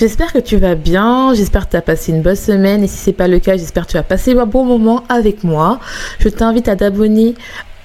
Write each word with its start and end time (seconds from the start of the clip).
J'espère 0.00 0.32
que 0.32 0.38
tu 0.38 0.56
vas 0.56 0.76
bien, 0.76 1.34
j'espère 1.34 1.66
que 1.66 1.72
tu 1.72 1.76
as 1.76 1.82
passé 1.82 2.10
une 2.10 2.22
bonne 2.22 2.34
semaine 2.34 2.82
et 2.82 2.86
si 2.86 2.96
c'est 2.96 3.12
pas 3.12 3.28
le 3.28 3.38
cas, 3.38 3.58
j'espère 3.58 3.84
que 3.84 3.90
tu 3.90 3.96
vas 3.98 4.02
passer 4.02 4.32
un 4.32 4.46
bon 4.46 4.64
moment 4.64 5.02
avec 5.10 5.44
moi. 5.44 5.78
Je 6.18 6.30
t'invite 6.30 6.68
à 6.68 6.76
t'abonner 6.76 7.34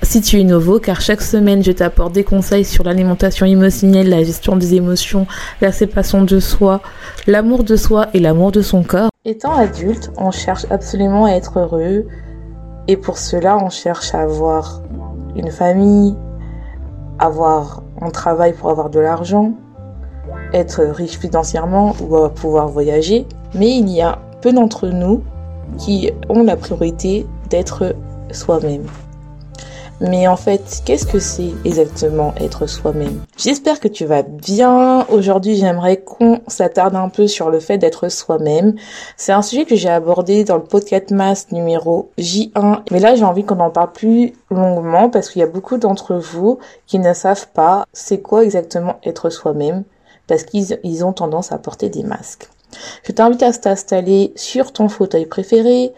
si 0.02 0.22
tu 0.22 0.40
es 0.40 0.46
nouveau, 0.46 0.80
car 0.80 1.02
chaque 1.02 1.22
semaine, 1.22 1.62
je 1.62 1.74
t'apporte 1.74 2.14
des 2.14 2.24
conseils 2.24 2.64
sur 2.64 2.86
l'alimentation 2.86 3.46
émotionnelle, 3.46 4.08
la 4.08 4.24
gestion 4.24 4.56
des 4.56 4.76
émotions, 4.76 5.28
la 5.60 5.74
séparation 5.74 6.24
de 6.24 6.40
soi, 6.40 6.80
l'amour 7.28 7.66
de 7.66 7.76
soi 7.76 8.08
et 8.14 8.22
l'amour 8.22 8.54
de 8.54 8.62
son 8.62 8.84
corps. 8.84 9.10
Étant 9.26 9.54
adulte, 9.54 10.10
on 10.18 10.32
cherche 10.32 10.66
absolument 10.70 11.26
à 11.26 11.32
être 11.32 11.60
heureux 11.60 12.06
et 12.88 12.96
pour 12.96 13.18
cela, 13.18 13.58
on 13.58 13.70
cherche 13.70 14.16
à 14.16 14.22
avoir 14.22 14.82
une 15.36 15.52
famille, 15.52 16.16
avoir 17.20 17.84
un 18.02 18.10
travail 18.10 18.54
pour 18.54 18.70
avoir 18.70 18.90
de 18.90 19.02
l'argent, 19.02 19.52
être 20.56 20.82
riche 20.84 21.20
financièrement 21.20 21.94
ou 22.02 22.30
pouvoir 22.30 22.70
voyager, 22.70 23.28
mais 23.54 23.78
il 23.78 23.90
y 23.90 24.02
a 24.02 24.20
peu 24.42 24.54
d'entre 24.54 24.88
nous 24.88 25.22
qui 25.78 26.12
ont 26.30 26.44
la 26.44 26.56
priorité 26.56 27.28
d'être 27.50 27.96
soi-même. 28.32 28.86
Mais 30.02 30.28
en 30.28 30.36
fait, 30.36 30.82
qu'est-ce 30.84 31.06
que 31.06 31.20
c'est 31.20 31.54
exactement 31.64 32.34
être 32.38 32.68
soi-même? 32.68 33.22
J'espère 33.38 33.80
que 33.80 33.88
tu 33.88 34.06
vas 34.06 34.24
bien. 34.24 35.06
Aujourd'hui, 35.10 35.56
j'aimerais 35.56 35.98
qu'on 35.98 36.42
s'attarde 36.48 36.96
un 36.96 37.08
peu 37.08 37.28
sur 37.28 37.50
le 37.50 37.62
fait 37.62 37.78
d'être 37.78 38.10
soi-même. 38.10 38.76
C'est 39.16 39.32
un 39.32 39.42
sujet 39.42 39.64
que 39.64 39.78
j'ai 39.78 39.90
abordé 39.90 40.44
dans 40.44 40.58
le 40.58 40.64
podcast 40.64 41.12
mass 41.12 41.52
numéro 41.54 42.10
J1. 42.18 42.82
Mais 42.92 43.00
là, 43.00 43.16
j'ai 43.16 43.24
envie 43.24 43.46
qu'on 43.46 43.60
en 43.62 43.70
parle 43.70 43.94
plus 43.94 44.34
longuement 44.52 45.10
parce 45.10 45.30
qu'il 45.30 45.40
y 45.40 45.44
a 45.44 45.48
beaucoup 45.48 45.78
d'entre 45.78 46.16
vous 46.16 46.60
qui 46.88 47.00
ne 47.00 47.14
savent 47.14 47.48
pas 47.54 47.86
c'est 47.94 48.20
quoi 48.20 48.44
exactement 48.44 48.96
être 49.06 49.30
soi-même 49.30 49.86
parce 50.28 50.44
qu'ils 50.44 51.06
ont 51.06 51.14
tendance 51.14 51.52
à 51.52 51.58
porter 51.58 51.90
des 51.90 52.04
masques. 52.04 52.50
Je 53.04 53.12
t'invite 53.12 53.44
à 53.44 53.52
t'installer 53.54 54.34
sur 54.36 54.74
ton 54.74 54.90
fauteuil 54.90 55.26
préféré 55.26 55.94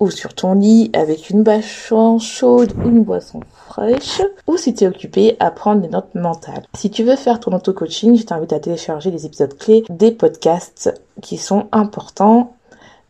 ou 0.00 0.10
sur 0.10 0.34
ton 0.34 0.54
lit 0.54 0.90
avec 0.92 1.30
une 1.30 1.42
bâche 1.42 1.92
chaude 2.18 2.72
ou 2.76 2.88
une 2.88 3.02
boisson 3.02 3.40
fraîche 3.68 4.20
ou 4.46 4.56
si 4.56 4.74
tu 4.74 4.84
es 4.84 4.88
occupé 4.88 5.36
à 5.40 5.50
prendre 5.50 5.80
des 5.80 5.88
notes 5.88 6.14
mentales. 6.14 6.64
Si 6.74 6.90
tu 6.90 7.02
veux 7.02 7.16
faire 7.16 7.40
ton 7.40 7.52
auto-coaching, 7.52 8.16
je 8.16 8.24
t'invite 8.24 8.52
à 8.52 8.60
télécharger 8.60 9.10
les 9.10 9.24
épisodes 9.24 9.56
clés 9.56 9.84
des 9.88 10.10
podcasts 10.10 10.92
qui 11.22 11.38
sont 11.38 11.68
importants 11.72 12.56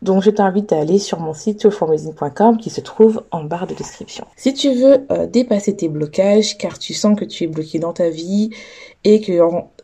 donc 0.01 0.21
je 0.21 0.29
t'invite 0.29 0.71
à 0.73 0.79
aller 0.79 0.99
sur 0.99 1.19
mon 1.19 1.33
site 1.33 1.61
soulformusing.com 1.61 2.57
qui 2.57 2.69
se 2.69 2.81
trouve 2.81 3.23
en 3.31 3.43
barre 3.43 3.65
de 3.65 3.73
description. 3.73 4.25
Si 4.35 4.53
tu 4.53 4.71
veux 4.73 5.05
euh, 5.11 5.25
dépasser 5.25 5.75
tes 5.75 5.87
blocages 5.87 6.57
car 6.57 6.77
tu 6.77 6.93
sens 6.93 7.17
que 7.17 7.25
tu 7.25 7.45
es 7.45 7.47
bloqué 7.47 7.79
dans 7.79 7.93
ta 7.93 8.09
vie 8.09 8.51
et 9.03 9.21
que 9.21 9.41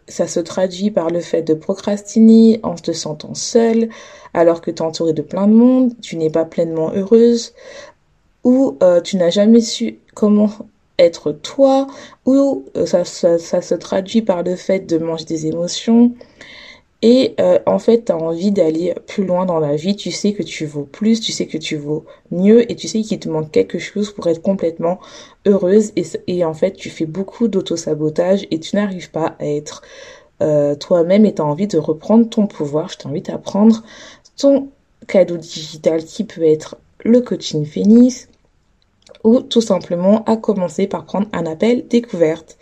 ça 0.07 0.27
se 0.27 0.39
traduit 0.39 0.91
par 0.91 1.09
le 1.09 1.19
fait 1.19 1.41
de 1.41 1.53
procrastiner 1.53 2.59
en 2.63 2.75
te 2.75 2.91
sentant 2.91 3.33
seule, 3.33 3.89
alors 4.33 4.61
que 4.61 4.71
tu 4.71 4.77
es 4.77 4.81
entourée 4.85 5.13
de 5.13 5.21
plein 5.21 5.47
de 5.47 5.53
monde, 5.53 5.93
tu 6.01 6.17
n'es 6.17 6.29
pas 6.29 6.45
pleinement 6.45 6.91
heureuse, 6.93 7.53
ou 8.43 8.77
euh, 8.83 9.01
tu 9.01 9.17
n'as 9.17 9.29
jamais 9.29 9.61
su 9.61 9.99
comment 10.13 10.51
être 10.99 11.31
toi, 11.31 11.87
ou 12.25 12.65
euh, 12.77 12.85
ça, 12.85 13.03
ça, 13.05 13.61
se 13.61 13.75
traduit 13.75 14.21
par 14.21 14.43
le 14.43 14.55
fait 14.55 14.81
de 14.81 14.97
manger 14.97 15.25
des 15.25 15.47
émotions, 15.47 16.13
et 17.05 17.35
euh, 17.41 17.59
en 17.65 17.79
fait, 17.79 18.05
tu 18.05 18.11
as 18.13 18.17
envie 18.17 18.51
d'aller 18.51 18.95
plus 19.07 19.25
loin 19.25 19.45
dans 19.45 19.59
la 19.59 19.75
vie, 19.75 19.97
tu 19.97 20.09
sais 20.09 20.31
que 20.31 20.41
tu 20.41 20.65
vaux 20.65 20.85
plus, 20.85 21.19
tu 21.19 21.33
sais 21.33 21.47
que 21.47 21.57
tu 21.57 21.75
vaux 21.75 22.05
mieux 22.31 22.71
et 22.71 22.77
tu 22.77 22.87
sais 22.87 23.01
qu'il 23.01 23.19
te 23.19 23.27
manque 23.27 23.51
quelque 23.51 23.77
chose 23.77 24.13
pour 24.13 24.25
être 24.27 24.41
complètement 24.41 24.99
heureuse 25.45 25.91
et, 26.27 26.45
en 26.45 26.53
fait, 26.53 26.71
tu 26.71 26.89
fais 26.89 27.05
beaucoup 27.05 27.49
d'auto-sabotage 27.49 28.47
et 28.51 28.59
tu 28.61 28.77
n'arrives 28.77 29.11
pas 29.11 29.35
à 29.39 29.45
être 29.45 29.81
euh, 30.41 30.75
toi-même 30.75 31.25
et 31.25 31.35
tu 31.35 31.41
as 31.41 31.45
envie 31.45 31.67
de 31.67 31.77
reprendre 31.77 32.29
ton 32.29 32.47
pouvoir. 32.47 32.87
Je 32.87 32.99
t'invite 32.99 33.29
à 33.29 33.37
prendre 33.37 33.83
ton 34.37 34.69
cadeau 35.05 35.35
digital 35.35 36.05
qui 36.05 36.23
peut 36.23 36.43
être 36.43 36.77
le 37.03 37.19
coaching 37.19 37.65
Phoenix 37.65 38.29
ou 39.25 39.41
tout 39.41 39.59
simplement 39.59 40.23
à 40.23 40.37
commencer 40.37 40.87
par 40.87 41.03
prendre 41.03 41.27
un 41.33 41.45
appel 41.47 41.85
découverte. 41.89 42.57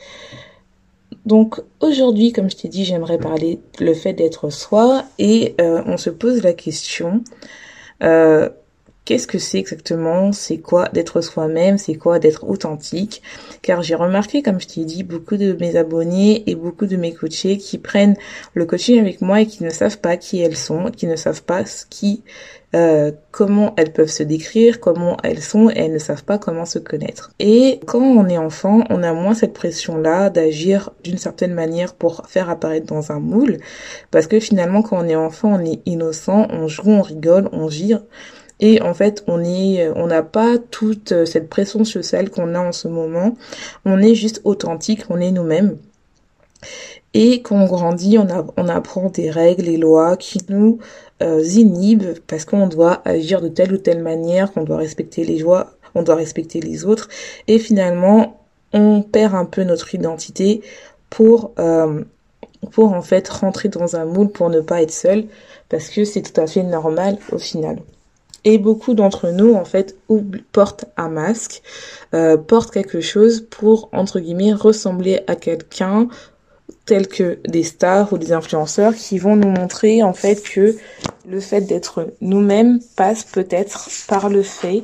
Donc 1.26 1.62
aujourd'hui, 1.80 2.32
comme 2.32 2.50
je 2.50 2.58
t'ai 2.58 2.68
dit, 2.68 2.84
j'aimerais 2.84 3.20
parler 3.20 3.60
le 3.80 3.94
fait 3.94 4.14
d'être 4.14 4.50
soi 4.50 5.04
et 5.20 5.56
euh, 5.62 5.84
on 5.86 5.98
se 5.98 6.10
pose 6.10 6.42
la 6.42 6.54
question 6.54 7.24
euh, 8.02 8.50
qu'est-ce 9.06 9.28
que 9.28 9.40
c'est 9.40 9.60
exactement? 9.60 10.32
C'est 10.32 10.58
quoi 10.58 10.90
d'être 10.90 11.22
soi-même? 11.22 11.78
C'est 11.78 11.96
quoi 11.96 12.20
d'être 12.20 12.48
authentique? 12.48 13.22
Car 13.62 13.82
j'ai 13.82 13.96
remarqué, 13.96 14.42
comme 14.42 14.60
je 14.60 14.68
t'ai 14.68 14.86
dit, 14.86 15.04
beaucoup 15.04 15.38
de 15.38 15.54
mes 15.60 15.76
abonnés 15.76 16.50
et 16.50 16.56
beaucoup 16.56 16.86
de 16.86 16.98
mes 16.98 17.14
coachés 17.14 17.58
qui 17.58 17.78
prennent 17.78 18.16
le 18.54 18.66
coaching 18.66 19.00
avec 19.00 19.22
moi 19.22 19.42
et 19.42 19.46
qui 19.48 19.64
ne 19.64 19.70
savent 19.70 20.00
pas 20.00 20.18
qui 20.18 20.42
elles 20.42 20.58
sont, 20.58 20.92
qui 20.92 21.08
ne 21.08 21.16
savent 21.16 21.44
pas 21.44 21.66
ce 21.66 21.86
qui 21.86 22.24
euh, 22.74 23.12
comment 23.32 23.74
elles 23.76 23.92
peuvent 23.92 24.08
se 24.08 24.24
décrire, 24.24 24.80
comment 24.80 25.18
elles 25.24 25.42
sont, 25.42 25.70
et 25.70 25.74
elles 25.76 25.92
ne 25.92 26.00
savent 26.00 26.24
pas 26.24 26.38
comment 26.38 26.66
se 26.66 26.80
connaître. 26.80 27.32
Et 27.40 27.82
quand 27.86 28.02
on 28.02 28.30
est 28.30 28.38
enfant, 28.38 28.84
on 28.90 29.04
a 29.04 29.12
moins 29.12 29.34
cette 29.34 29.54
pression-là 29.54 30.30
d'agir 30.30 30.92
d'une 31.04 31.18
certaine 31.18 31.54
manière 31.54 31.94
pour 31.96 32.26
faire 32.30 32.50
apparaître 32.50 32.86
dans 32.86 33.12
un 33.12 33.20
moule, 33.20 33.58
parce 34.10 34.28
que 34.28 34.40
finalement, 34.40 34.84
quand 34.84 35.04
on 35.04 35.08
est 35.08 35.16
enfant, 35.16 35.60
on 35.60 35.66
est 35.66 35.82
innocent, 35.86 36.48
on 36.50 36.68
joue, 36.68 36.92
on 36.92 37.02
rigole, 37.02 37.50
on 37.52 37.70
gire. 37.70 38.04
Et 38.62 38.82
en 38.82 38.94
fait, 38.94 39.24
on 39.28 39.44
est, 39.44 39.90
on 39.96 40.08
n'a 40.08 40.24
pas 40.24 40.58
toute 40.58 41.26
cette 41.26 41.50
pression 41.50 41.84
sociale 41.84 42.30
qu'on 42.30 42.56
a 42.56 42.60
en 42.60 42.72
ce 42.72 42.88
moment. 42.88 43.36
On 43.86 44.00
est 44.00 44.16
juste 44.16 44.42
authentique, 44.44 45.04
on 45.10 45.20
est 45.20 45.32
nous-mêmes. 45.32 45.78
Et 47.14 47.42
quand 47.42 47.58
on 47.58 47.66
grandit, 47.66 48.18
on, 48.18 48.68
apprend 48.70 49.10
des 49.10 49.30
règles 49.30 49.68
et 49.68 49.78
lois 49.78 50.16
qui 50.16 50.40
nous 50.48 50.80
euh, 51.22 51.44
inhibent 51.44 52.18
parce 52.28 52.46
qu'on 52.46 52.68
doit 52.68 53.02
agir 53.04 53.42
de 53.42 53.50
telle 53.50 53.74
ou 53.74 53.78
telle 53.78 54.02
manière, 54.02 54.54
qu'on 54.54 54.64
doit 54.64 54.78
respecter 54.78 55.26
les 55.26 55.38
joies, 55.38 55.74
on 55.94 56.04
doit 56.04 56.16
respecter 56.16 56.62
les 56.62 56.86
autres. 56.86 57.10
Et 57.48 57.60
finalement, 57.60 58.42
on 58.72 59.02
perd 59.02 59.36
un 59.36 59.46
peu 59.46 59.64
notre 59.64 59.94
identité 59.94 60.62
pour, 61.10 61.52
euh, 61.60 62.02
pour 62.72 62.94
en 62.94 63.02
fait 63.02 63.28
rentrer 63.28 63.68
dans 63.68 63.98
un 63.98 64.06
moule 64.06 64.30
pour 64.30 64.50
ne 64.50 64.62
pas 64.62 64.82
être 64.82 64.92
seul 64.92 65.26
parce 65.68 65.90
que 65.90 66.06
c'est 66.06 66.22
tout 66.22 66.40
à 66.40 66.48
fait 66.48 66.64
normal 66.64 67.18
au 67.34 67.38
final. 67.38 67.80
Et 68.44 68.58
beaucoup 68.58 68.94
d'entre 68.96 69.30
nous, 69.30 69.54
en 69.54 69.66
fait, 69.66 69.96
portent 70.52 70.86
un 70.98 71.10
masque, 71.10 71.62
euh, 72.16 72.38
portent 72.38 72.72
quelque 72.72 73.00
chose 73.00 73.46
pour, 73.50 73.90
entre 73.92 74.20
guillemets, 74.20 74.54
ressembler 74.54 75.22
à 75.28 75.36
quelqu'un, 75.36 76.08
tels 76.86 77.08
que 77.08 77.40
des 77.48 77.64
stars 77.64 78.12
ou 78.14 78.18
des 78.18 78.32
influenceurs 78.32 78.96
qui 78.96 79.20
vont 79.20 79.36
nous 79.36 79.50
montrer 79.50 80.04
en 80.04 80.14
fait 80.14 80.42
que 80.42 80.76
le 81.28 81.40
fait 81.40 81.62
d'être 81.62 82.08
nous-mêmes 82.22 82.80
passe 82.96 83.24
peut-être 83.24 83.90
par 84.08 84.30
le 84.30 84.42
fait 84.42 84.84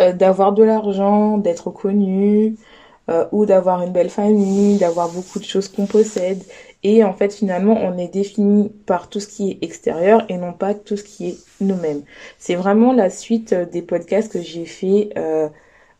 euh, 0.00 0.12
d'avoir 0.12 0.52
de 0.52 0.64
l'argent, 0.64 1.38
d'être 1.38 1.70
connu, 1.70 2.56
euh, 3.10 3.26
ou 3.32 3.46
d'avoir 3.46 3.82
une 3.82 3.92
belle 3.92 4.10
famille, 4.10 4.78
d'avoir 4.78 5.08
beaucoup 5.10 5.38
de 5.38 5.44
choses 5.44 5.68
qu'on 5.68 5.86
possède. 5.86 6.42
Et 6.82 7.04
en 7.04 7.12
fait, 7.14 7.32
finalement, 7.34 7.74
on 7.74 7.96
est 7.98 8.08
défini 8.08 8.70
par 8.86 9.08
tout 9.08 9.20
ce 9.20 9.28
qui 9.28 9.50
est 9.50 9.58
extérieur 9.64 10.24
et 10.28 10.36
non 10.36 10.52
pas 10.52 10.74
tout 10.74 10.96
ce 10.96 11.04
qui 11.04 11.28
est 11.28 11.38
nous-mêmes. 11.60 12.02
C'est 12.38 12.54
vraiment 12.56 12.92
la 12.92 13.10
suite 13.10 13.52
euh, 13.52 13.66
des 13.66 13.82
podcasts 13.82 14.32
que 14.32 14.42
j'ai 14.42 14.66
fait 14.66 15.10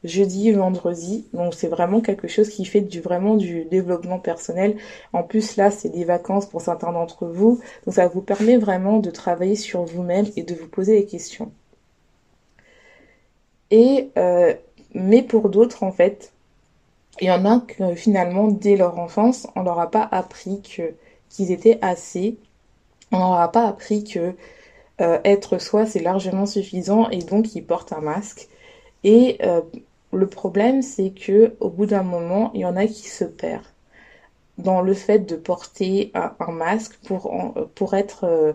jeudi 0.04 0.48
et 0.48 0.52
vendredi. 0.52 1.26
Donc 1.32 1.54
c'est 1.54 1.68
vraiment 1.68 2.00
quelque 2.00 2.28
chose 2.28 2.48
qui 2.48 2.64
fait 2.64 2.80
du 2.80 3.00
vraiment 3.00 3.36
du 3.36 3.64
développement 3.64 4.18
personnel. 4.18 4.76
En 5.12 5.22
plus 5.22 5.56
là, 5.56 5.70
c'est 5.70 5.88
des 5.90 6.04
vacances 6.04 6.46
pour 6.46 6.60
certains 6.60 6.92
d'entre 6.92 7.26
vous. 7.26 7.60
Donc 7.86 7.94
ça 7.94 8.08
vous 8.08 8.22
permet 8.22 8.56
vraiment 8.56 8.98
de 8.98 9.10
travailler 9.10 9.56
sur 9.56 9.84
vous-même 9.84 10.26
et 10.36 10.42
de 10.42 10.54
vous 10.54 10.68
poser 10.68 10.98
des 11.00 11.06
questions. 11.06 11.52
Et 13.70 14.10
euh, 14.18 14.54
Mais 14.94 15.22
pour 15.22 15.48
d'autres, 15.48 15.82
en 15.82 15.92
fait, 15.92 16.32
il 17.20 17.26
y 17.26 17.30
en 17.30 17.44
a 17.44 17.60
que 17.60 17.94
finalement, 17.94 18.48
dès 18.48 18.76
leur 18.76 18.98
enfance, 18.98 19.46
on 19.54 19.62
leur 19.62 19.78
a 19.78 19.90
pas 19.90 20.08
appris 20.10 20.62
que 20.62 20.94
qu'ils 21.28 21.50
étaient 21.50 21.78
assez. 21.82 22.36
On 23.10 23.18
leur 23.18 23.40
a 23.40 23.52
pas 23.52 23.66
appris 23.66 24.04
que 24.04 24.34
euh, 25.00 25.18
être 25.24 25.58
soi, 25.58 25.86
c'est 25.86 26.00
largement 26.00 26.46
suffisant 26.46 27.08
et 27.10 27.18
donc 27.18 27.54
ils 27.54 27.64
portent 27.64 27.92
un 27.92 28.00
masque. 28.00 28.48
Et 29.04 29.38
euh, 29.42 29.62
le 30.12 30.26
problème, 30.26 30.82
c'est 30.82 31.10
que 31.10 31.54
au 31.60 31.70
bout 31.70 31.86
d'un 31.86 32.02
moment, 32.02 32.50
il 32.54 32.60
y 32.60 32.66
en 32.66 32.76
a 32.76 32.86
qui 32.86 33.08
se 33.08 33.24
perdent 33.24 33.64
dans 34.58 34.80
le 34.82 34.94
fait 34.94 35.20
de 35.20 35.36
porter 35.36 36.12
un, 36.14 36.52
masque 36.52 36.98
pour, 37.04 37.32
pour 37.74 37.94
être 37.94 38.24
euh, 38.24 38.52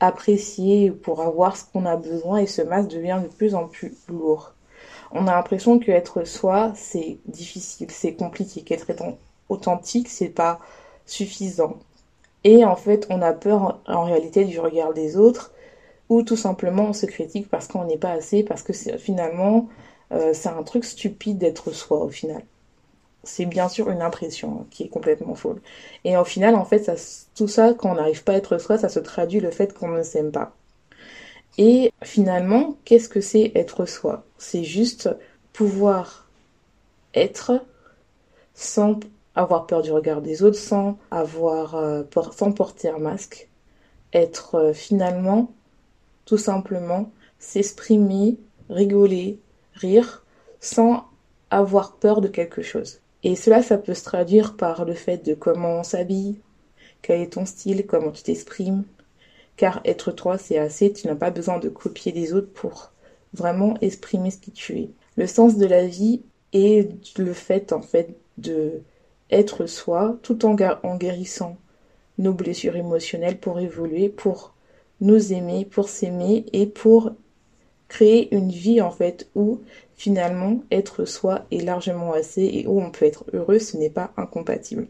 apprécié, 0.00 0.90
pour 0.90 1.22
avoir 1.22 1.56
ce 1.56 1.64
qu'on 1.64 1.86
a 1.86 1.96
besoin 1.96 2.38
et 2.38 2.46
ce 2.46 2.62
masque 2.62 2.90
devient 2.90 3.20
de 3.22 3.28
plus 3.28 3.54
en 3.54 3.66
plus 3.66 3.94
lourd. 4.08 4.52
On 5.12 5.26
a 5.26 5.32
l'impression 5.34 5.78
que 5.78 5.90
être 5.90 6.24
soi, 6.24 6.72
c'est 6.76 7.18
difficile, 7.26 7.90
c'est 7.90 8.14
compliqué, 8.14 8.62
qu'être 8.62 8.86
authentique, 9.48 10.08
c'est 10.08 10.28
pas 10.28 10.60
suffisant. 11.06 11.78
Et 12.44 12.64
en 12.64 12.76
fait, 12.76 13.06
on 13.10 13.22
a 13.22 13.32
peur 13.32 13.80
en 13.86 14.04
réalité 14.04 14.44
du 14.44 14.60
regard 14.60 14.94
des 14.94 15.16
autres 15.16 15.52
ou 16.08 16.22
tout 16.22 16.36
simplement 16.36 16.84
on 16.90 16.92
se 16.92 17.06
critique 17.06 17.48
parce 17.50 17.68
qu'on 17.68 17.84
n'est 17.84 17.98
pas 17.98 18.12
assez, 18.12 18.42
parce 18.44 18.62
que 18.62 18.72
finalement, 18.72 19.68
euh, 20.12 20.32
c'est 20.34 20.48
un 20.48 20.62
truc 20.64 20.84
stupide 20.84 21.38
d'être 21.38 21.72
soi 21.72 21.98
au 22.04 22.08
final. 22.10 22.42
C'est 23.24 23.46
bien 23.46 23.68
sûr 23.68 23.90
une 23.90 24.02
impression 24.02 24.66
qui 24.70 24.84
est 24.84 24.88
complètement 24.88 25.34
folle. 25.34 25.60
Et 26.04 26.16
au 26.16 26.24
final, 26.24 26.54
en 26.56 26.64
fait, 26.64 26.90
tout 27.34 27.48
ça, 27.48 27.74
quand 27.74 27.92
on 27.92 27.94
n'arrive 27.96 28.24
pas 28.24 28.32
à 28.32 28.36
être 28.36 28.58
soi, 28.58 28.78
ça 28.78 28.88
se 28.88 29.00
traduit 29.00 29.40
le 29.40 29.50
fait 29.50 29.74
qu'on 29.74 29.88
ne 29.88 30.02
s'aime 30.02 30.32
pas. 30.32 30.54
Et 31.58 31.92
finalement, 32.02 32.76
qu'est-ce 32.84 33.08
que 33.08 33.20
c'est 33.20 33.52
être 33.54 33.86
soi? 33.86 34.24
C'est 34.38 34.64
juste 34.64 35.10
pouvoir 35.52 36.28
être 37.14 37.64
sans 38.54 39.00
avoir 39.34 39.66
peur 39.66 39.82
du 39.82 39.92
regard 39.92 40.22
des 40.22 40.42
autres, 40.42 40.58
sans 40.58 40.98
avoir 41.10 41.74
euh, 41.74 42.02
sans 42.32 42.52
porter 42.52 42.88
un 42.88 42.98
masque, 42.98 43.48
être 44.12 44.54
euh, 44.56 44.72
finalement 44.72 45.50
tout 46.24 46.38
simplement 46.38 47.10
s'exprimer, 47.38 48.38
rigoler, 48.68 49.38
rire, 49.74 50.24
sans 50.60 51.04
avoir 51.50 51.96
peur 51.96 52.20
de 52.20 52.28
quelque 52.28 52.62
chose. 52.62 53.00
Et 53.22 53.36
cela, 53.36 53.62
ça 53.62 53.78
peut 53.78 53.94
se 53.94 54.04
traduire 54.04 54.56
par 54.56 54.84
le 54.84 54.94
fait 54.94 55.18
de 55.18 55.34
comment 55.34 55.80
on 55.80 55.82
s'habille, 55.82 56.40
quel 57.02 57.20
est 57.20 57.32
ton 57.32 57.46
style, 57.46 57.86
comment 57.86 58.12
tu 58.12 58.22
t'exprimes. 58.22 58.84
Car 59.60 59.82
être 59.84 60.10
toi, 60.10 60.38
c'est 60.38 60.56
assez, 60.56 60.90
tu 60.90 61.06
n'as 61.06 61.14
pas 61.14 61.30
besoin 61.30 61.58
de 61.58 61.68
copier 61.68 62.12
les 62.12 62.32
autres 62.32 62.50
pour 62.50 62.92
vraiment 63.34 63.74
exprimer 63.82 64.30
ce 64.30 64.38
qui 64.38 64.52
tu 64.52 64.78
es. 64.78 64.88
Le 65.18 65.26
sens 65.26 65.58
de 65.58 65.66
la 65.66 65.86
vie 65.86 66.22
est 66.54 66.88
le 67.18 67.34
fait, 67.34 67.74
en 67.74 67.82
fait, 67.82 68.16
de 68.38 68.80
être 69.30 69.66
soi 69.66 70.16
tout 70.22 70.46
en, 70.46 70.56
en 70.82 70.96
guérissant 70.96 71.58
nos 72.16 72.32
blessures 72.32 72.74
émotionnelles 72.76 73.38
pour 73.38 73.60
évoluer, 73.60 74.08
pour 74.08 74.54
nous 75.02 75.34
aimer, 75.34 75.66
pour 75.66 75.90
s'aimer 75.90 76.46
et 76.54 76.64
pour 76.64 77.12
créer 77.88 78.34
une 78.34 78.48
vie 78.48 78.80
en 78.80 78.90
fait 78.90 79.28
où 79.34 79.60
finalement 79.94 80.62
être 80.70 81.04
soi 81.04 81.44
est 81.50 81.62
largement 81.62 82.14
assez 82.14 82.44
et 82.44 82.66
où 82.66 82.80
on 82.80 82.90
peut 82.90 83.04
être 83.04 83.26
heureux, 83.34 83.58
ce 83.58 83.76
n'est 83.76 83.90
pas 83.90 84.14
incompatible. 84.16 84.88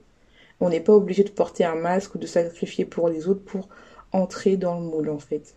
On 0.61 0.69
n'est 0.69 0.79
pas 0.79 0.95
obligé 0.95 1.25
de 1.25 1.31
porter 1.31 1.65
un 1.65 1.75
masque 1.75 2.15
ou 2.15 2.19
de 2.19 2.27
sacrifier 2.29 2.85
pour 2.85 3.09
les 3.09 3.27
autres 3.27 3.43
pour 3.45 3.69
entrer 4.13 4.57
dans 4.57 4.79
le 4.79 4.87
moule 4.87 5.11
en 5.11 5.19
fait. 5.19 5.55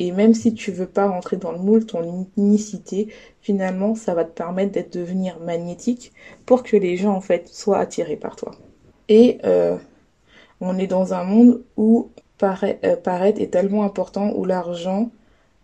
Et 0.00 0.10
même 0.10 0.34
si 0.34 0.54
tu 0.54 0.72
veux 0.72 0.86
pas 0.86 1.08
rentrer 1.08 1.36
dans 1.36 1.52
le 1.52 1.58
moule, 1.58 1.86
ton 1.86 2.26
unicité, 2.36 3.08
finalement, 3.40 3.94
ça 3.94 4.14
va 4.14 4.24
te 4.24 4.32
permettre 4.32 4.72
d'être 4.72 4.92
devenir 4.92 5.38
magnétique 5.38 6.12
pour 6.46 6.64
que 6.64 6.76
les 6.76 6.96
gens 6.96 7.14
en 7.14 7.20
fait 7.20 7.48
soient 7.48 7.78
attirés 7.78 8.16
par 8.16 8.34
toi. 8.34 8.52
Et 9.08 9.38
euh, 9.44 9.76
on 10.60 10.78
est 10.78 10.88
dans 10.88 11.14
un 11.14 11.22
monde 11.22 11.62
où 11.76 12.10
euh, 12.42 12.96
paraître 12.96 13.40
est 13.40 13.52
tellement 13.52 13.84
important, 13.84 14.32
où 14.34 14.44
l'argent 14.44 15.10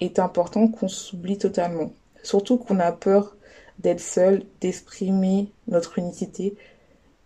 est 0.01 0.19
important 0.19 0.69
qu'on 0.69 0.89
s'oublie 0.89 1.39
totalement. 1.39 1.91
Surtout 2.23 2.57
qu'on 2.57 2.79
a 2.79 2.93
peur 2.93 3.37
d'être 3.81 4.01
seul, 4.01 4.45
d'exprimer 4.61 5.51
notre 5.67 5.99
unicité. 5.99 6.55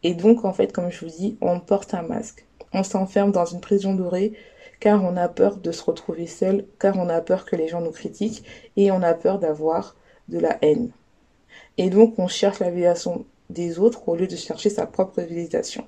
Et 0.02 0.14
donc, 0.14 0.44
en 0.44 0.52
fait, 0.52 0.72
comme 0.72 0.90
je 0.90 1.04
vous 1.04 1.10
dis, 1.10 1.36
on 1.40 1.60
porte 1.60 1.94
un 1.94 2.02
masque. 2.02 2.46
On 2.72 2.82
s'enferme 2.82 3.32
dans 3.32 3.44
une 3.44 3.60
prison 3.60 3.94
dorée 3.94 4.32
car 4.84 5.02
on 5.02 5.16
a 5.16 5.28
peur 5.28 5.56
de 5.56 5.72
se 5.72 5.82
retrouver 5.82 6.26
seul, 6.26 6.66
car 6.78 6.98
on 6.98 7.08
a 7.08 7.22
peur 7.22 7.46
que 7.46 7.56
les 7.56 7.68
gens 7.68 7.80
nous 7.80 7.90
critiquent 7.90 8.44
et 8.76 8.90
on 8.90 9.00
a 9.00 9.14
peur 9.14 9.38
d'avoir 9.38 9.96
de 10.28 10.38
la 10.38 10.58
haine. 10.60 10.90
Et 11.78 11.88
donc, 11.88 12.18
on 12.18 12.28
cherche 12.28 12.58
la 12.58 12.68
validation 12.68 13.24
des 13.48 13.78
autres 13.78 14.06
au 14.06 14.14
lieu 14.14 14.26
de 14.26 14.36
chercher 14.36 14.68
sa 14.68 14.84
propre 14.86 15.22
validation. 15.22 15.86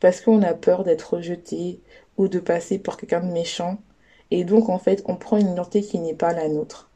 Parce 0.00 0.20
qu'on 0.20 0.42
a 0.42 0.54
peur 0.54 0.82
d'être 0.82 1.14
rejeté, 1.14 1.78
ou 2.16 2.26
de 2.26 2.40
passer 2.40 2.80
pour 2.80 2.96
quelqu'un 2.96 3.20
de 3.20 3.30
méchant. 3.32 3.78
Et 4.32 4.42
donc, 4.42 4.70
en 4.70 4.80
fait, 4.80 5.04
on 5.06 5.14
prend 5.14 5.36
une 5.36 5.52
identité 5.52 5.80
qui 5.80 6.00
n'est 6.00 6.12
pas 6.12 6.32
la 6.32 6.48
nôtre. 6.48 6.90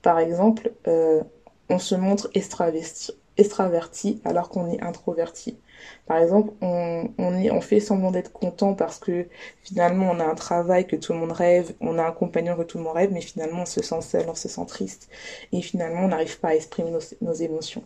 Par 0.00 0.18
exemple, 0.18 0.72
euh, 0.86 1.22
on 1.68 1.78
se 1.78 1.94
montre 1.94 2.30
extraverti 3.36 4.22
alors 4.24 4.48
qu'on 4.48 4.70
est 4.70 4.80
introverti. 4.80 5.58
Par 6.06 6.18
exemple, 6.18 6.52
on, 6.60 7.10
on 7.18 7.60
fait 7.60 7.80
semblant 7.80 8.10
d'être 8.10 8.32
content 8.32 8.74
parce 8.74 8.98
que 8.98 9.26
finalement 9.62 10.10
on 10.10 10.20
a 10.20 10.24
un 10.24 10.34
travail 10.34 10.86
que 10.86 10.96
tout 10.96 11.12
le 11.12 11.18
monde 11.18 11.32
rêve, 11.32 11.74
on 11.80 11.98
a 11.98 12.04
un 12.04 12.12
compagnon 12.12 12.56
que 12.56 12.62
tout 12.62 12.78
le 12.78 12.84
monde 12.84 12.96
rêve, 12.96 13.12
mais 13.12 13.20
finalement 13.20 13.62
on 13.62 13.66
se 13.66 13.82
sent 13.82 14.00
seul, 14.02 14.28
on 14.28 14.34
se 14.34 14.48
sent 14.48 14.66
triste 14.66 15.08
et 15.52 15.60
finalement 15.62 16.04
on 16.04 16.08
n'arrive 16.08 16.38
pas 16.40 16.48
à 16.48 16.54
exprimer 16.54 16.90
nos, 16.90 17.00
nos, 17.20 17.34
émotions. 17.34 17.84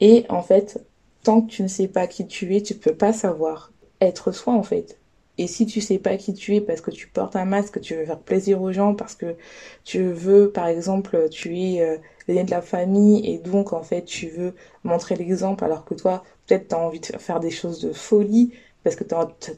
Et 0.00 0.26
en 0.28 0.42
fait, 0.42 0.84
tant 1.22 1.40
que 1.42 1.50
tu 1.50 1.62
ne 1.62 1.68
sais 1.68 1.88
pas 1.88 2.06
qui 2.06 2.26
tu 2.26 2.54
es, 2.56 2.62
tu 2.62 2.74
peux 2.74 2.94
pas 2.94 3.12
savoir 3.12 3.72
être 4.00 4.32
soi 4.32 4.54
en 4.54 4.62
fait. 4.62 4.98
Et 5.38 5.46
si 5.46 5.66
tu 5.66 5.80
sais 5.80 5.98
pas 5.98 6.16
qui 6.16 6.32
tu 6.34 6.56
es 6.56 6.60
parce 6.60 6.80
que 6.80 6.90
tu 6.90 7.08
portes 7.08 7.36
un 7.36 7.44
masque, 7.44 7.80
tu 7.80 7.94
veux 7.94 8.06
faire 8.06 8.20
plaisir 8.20 8.62
aux 8.62 8.72
gens, 8.72 8.94
parce 8.94 9.14
que 9.14 9.36
tu 9.84 10.02
veux, 10.02 10.50
par 10.50 10.66
exemple, 10.66 11.28
tu 11.30 11.58
es 11.58 12.00
de 12.28 12.50
la 12.50 12.62
famille 12.62 13.24
et 13.26 13.38
donc 13.38 13.72
en 13.72 13.82
fait 13.82 14.04
tu 14.04 14.28
veux 14.28 14.54
montrer 14.84 15.16
l'exemple 15.16 15.64
alors 15.64 15.84
que 15.84 15.94
toi, 15.94 16.24
peut-être 16.46 16.68
tu 16.68 16.74
as 16.74 16.78
envie 16.78 17.00
de 17.00 17.06
faire 17.06 17.40
des 17.40 17.50
choses 17.50 17.80
de 17.80 17.92
folie 17.92 18.52
parce 18.84 18.96
que 18.96 19.04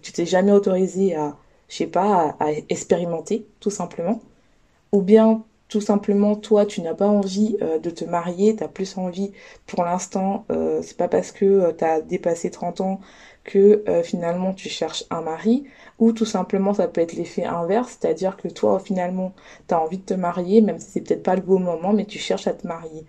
tu 0.03 0.13
t'es 0.13 0.27
jamais 0.27 0.53
autorisé 0.53 1.15
à, 1.15 1.37
je 1.69 1.77
sais 1.77 1.87
pas, 1.87 2.37
à, 2.41 2.51
expérimenter, 2.71 3.47
tout 3.61 3.71
simplement. 3.71 4.23
Ou 4.93 5.03
bien 5.03 5.45
tout 5.69 5.83
simplement 5.83 6.35
toi 6.35 6.65
tu 6.65 6.81
n'as 6.81 6.95
pas 6.95 7.09
envie 7.09 7.57
euh, 7.63 7.79
de 7.79 7.91
te 7.91 8.05
marier, 8.05 8.57
tu 8.57 8.65
as 8.65 8.69
plus 8.69 8.97
envie 8.97 9.33
pour 9.67 9.85
l'instant, 9.85 10.47
euh, 10.51 10.81
c'est 10.83 10.97
pas 10.97 11.09
parce 11.09 11.33
que 11.33 11.45
euh, 11.45 11.73
tu 11.77 11.85
as 11.85 12.01
dépassé 12.01 12.51
30 12.51 12.81
ans 12.81 13.01
que 13.49 13.83
euh, 13.89 14.03
finalement 14.03 14.53
tu 14.53 14.69
cherches 14.69 15.05
un 15.11 15.23
mari, 15.23 15.65
ou 15.99 16.13
tout 16.13 16.27
simplement 16.27 16.75
ça 16.75 16.87
peut 16.87 17.01
être 17.01 17.15
l'effet 17.15 17.45
inverse, 17.45 17.97
c'est-à-dire 17.99 18.37
que 18.37 18.49
toi 18.49 18.79
finalement 18.79 19.33
tu 19.69 19.75
as 19.75 19.81
envie 19.81 19.99
de 19.99 20.05
te 20.05 20.15
marier, 20.15 20.61
même 20.61 20.79
si 20.79 20.91
c'est 20.91 21.01
peut-être 21.01 21.23
pas 21.23 21.35
le 21.35 21.41
beau 21.43 21.59
moment, 21.59 21.93
mais 21.95 22.05
tu 22.05 22.19
cherches 22.19 22.47
à 22.47 22.53
te 22.53 22.67
marier. 22.67 23.07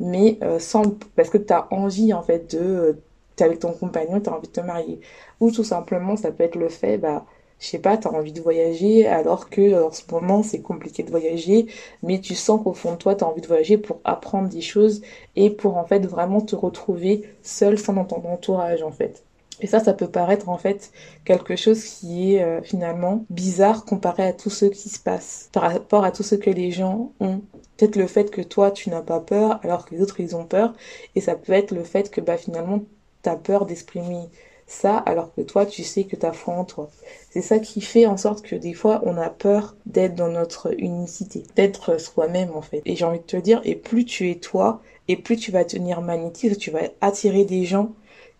Mais 0.00 0.38
euh, 0.42 0.58
sans 0.60 0.84
parce 1.16 1.30
que 1.30 1.38
tu 1.38 1.52
as 1.52 1.66
envie 1.72 2.12
en 2.14 2.22
fait 2.22 2.52
de 2.54 2.58
euh, 2.60 2.92
t'es 3.36 3.44
avec 3.44 3.60
ton 3.60 3.72
compagnon, 3.72 4.20
tu 4.20 4.30
as 4.30 4.34
envie 4.34 4.48
de 4.48 4.52
te 4.52 4.60
marier. 4.60 5.00
Ou 5.40 5.50
tout 5.50 5.64
simplement 5.64 6.16
ça 6.16 6.30
peut 6.32 6.44
être 6.44 6.56
le 6.56 6.68
fait 6.68 6.98
bah 6.98 7.26
je 7.60 7.66
sais 7.68 7.78
pas, 7.78 7.96
tu 7.96 8.08
envie 8.08 8.32
de 8.32 8.40
voyager 8.40 9.06
alors 9.06 9.48
que 9.50 9.84
en 9.84 9.92
ce 9.92 10.02
moment 10.10 10.42
c'est 10.42 10.62
compliqué 10.62 11.02
de 11.04 11.10
voyager, 11.10 11.66
mais 12.02 12.20
tu 12.20 12.34
sens 12.34 12.60
qu'au 12.62 12.72
fond 12.74 12.92
de 12.92 12.96
toi 12.98 13.14
tu 13.16 13.24
as 13.24 13.28
envie 13.28 13.40
de 13.42 13.46
voyager 13.48 13.78
pour 13.78 14.00
apprendre 14.04 14.48
des 14.48 14.60
choses 14.60 15.02
et 15.36 15.50
pour 15.50 15.76
en 15.76 15.84
fait 15.84 16.06
vraiment 16.06 16.40
te 16.40 16.56
retrouver 16.56 17.24
seul 17.42 17.78
sans 17.78 18.04
ton 18.04 18.22
entourage 18.28 18.82
en 18.82 18.92
fait. 18.92 19.24
Et 19.62 19.66
ça, 19.66 19.80
ça 19.80 19.94
peut 19.94 20.08
paraître 20.08 20.48
en 20.48 20.58
fait 20.58 20.90
quelque 21.24 21.56
chose 21.56 21.82
qui 21.84 22.34
est 22.34 22.42
euh, 22.42 22.60
finalement 22.62 23.24
bizarre 23.30 23.84
comparé 23.84 24.24
à 24.24 24.32
tout 24.32 24.50
ce 24.50 24.66
qui 24.66 24.88
se 24.88 24.98
passe, 24.98 25.48
par 25.52 25.62
rapport 25.62 26.04
à 26.04 26.10
tout 26.10 26.24
ce 26.24 26.34
que 26.34 26.50
les 26.50 26.72
gens 26.72 27.12
ont. 27.20 27.40
Peut-être 27.76 27.96
le 27.96 28.06
fait 28.06 28.30
que 28.30 28.42
toi, 28.42 28.70
tu 28.70 28.90
n'as 28.90 29.02
pas 29.02 29.20
peur 29.20 29.60
alors 29.62 29.86
que 29.86 29.94
les 29.94 30.02
autres, 30.02 30.20
ils 30.20 30.36
ont 30.36 30.44
peur. 30.44 30.74
Et 31.14 31.20
ça 31.20 31.36
peut 31.36 31.52
être 31.52 31.70
le 31.70 31.84
fait 31.84 32.10
que 32.10 32.20
bah, 32.20 32.36
finalement, 32.36 32.80
tu 33.22 33.30
as 33.30 33.36
peur 33.36 33.64
d'exprimer 33.64 34.28
ça 34.66 34.96
alors 34.96 35.34
que 35.34 35.42
toi, 35.42 35.66
tu 35.66 35.84
sais 35.84 36.04
que 36.04 36.16
tu 36.16 36.26
as 36.26 36.32
foi 36.32 36.54
en 36.54 36.64
toi. 36.64 36.90
C'est 37.30 37.42
ça 37.42 37.58
qui 37.58 37.80
fait 37.80 38.06
en 38.06 38.16
sorte 38.16 38.42
que 38.42 38.56
des 38.56 38.74
fois, 38.74 39.00
on 39.04 39.16
a 39.16 39.30
peur 39.30 39.76
d'être 39.86 40.14
dans 40.14 40.28
notre 40.28 40.74
unicité, 40.78 41.44
d'être 41.56 42.00
soi-même 42.00 42.50
en 42.54 42.62
fait. 42.62 42.82
Et 42.84 42.96
j'ai 42.96 43.04
envie 43.04 43.18
de 43.18 43.24
te 43.24 43.36
dire, 43.36 43.60
et 43.64 43.74
plus 43.74 44.04
tu 44.04 44.30
es 44.30 44.36
toi, 44.36 44.80
et 45.08 45.16
plus 45.16 45.36
tu 45.36 45.52
vas 45.52 45.64
tenir 45.64 46.00
magnétique, 46.00 46.58
tu 46.58 46.70
vas 46.70 46.80
attirer 47.00 47.44
des 47.44 47.64
gens 47.64 47.92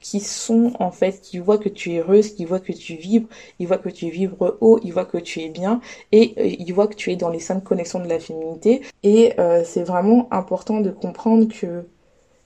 qui 0.03 0.21
sont 0.21 0.73
en 0.81 0.91
fait, 0.91 1.21
qui 1.23 1.39
voient 1.39 1.59
que 1.59 1.71
tu 1.71 1.93
es 1.93 1.99
heureuse, 2.01 2.35
qui 2.35 2.45
voient 2.45 2.61
que 2.61 2.73
tu 2.73 2.97
vibres, 2.97 3.29
ils 3.59 3.67
voient 3.67 3.79
que 3.79 3.89
tu 3.89 4.11
vibres 4.11 4.59
haut, 4.61 4.79
ils 4.83 4.93
voient 4.93 5.07
que 5.07 5.19
tu 5.19 5.41
es 5.41 5.49
bien 5.49 5.81
et 6.11 6.35
euh, 6.39 6.47
ils 6.59 6.73
voient 6.73 6.89
que 6.89 6.97
tu 6.97 7.11
es 7.11 7.17
dans 7.17 7.31
les 7.31 7.41
cinq 7.41 7.65
connexions 7.65 8.01
de 8.01 8.09
la 8.09 8.19
féminité. 8.19 8.83
Et 9.03 9.33
euh, 9.39 9.63
c'est 9.65 9.85
vraiment 9.85 10.29
important 10.31 10.81
de 10.81 10.91
comprendre 10.91 11.49
que 11.49 11.87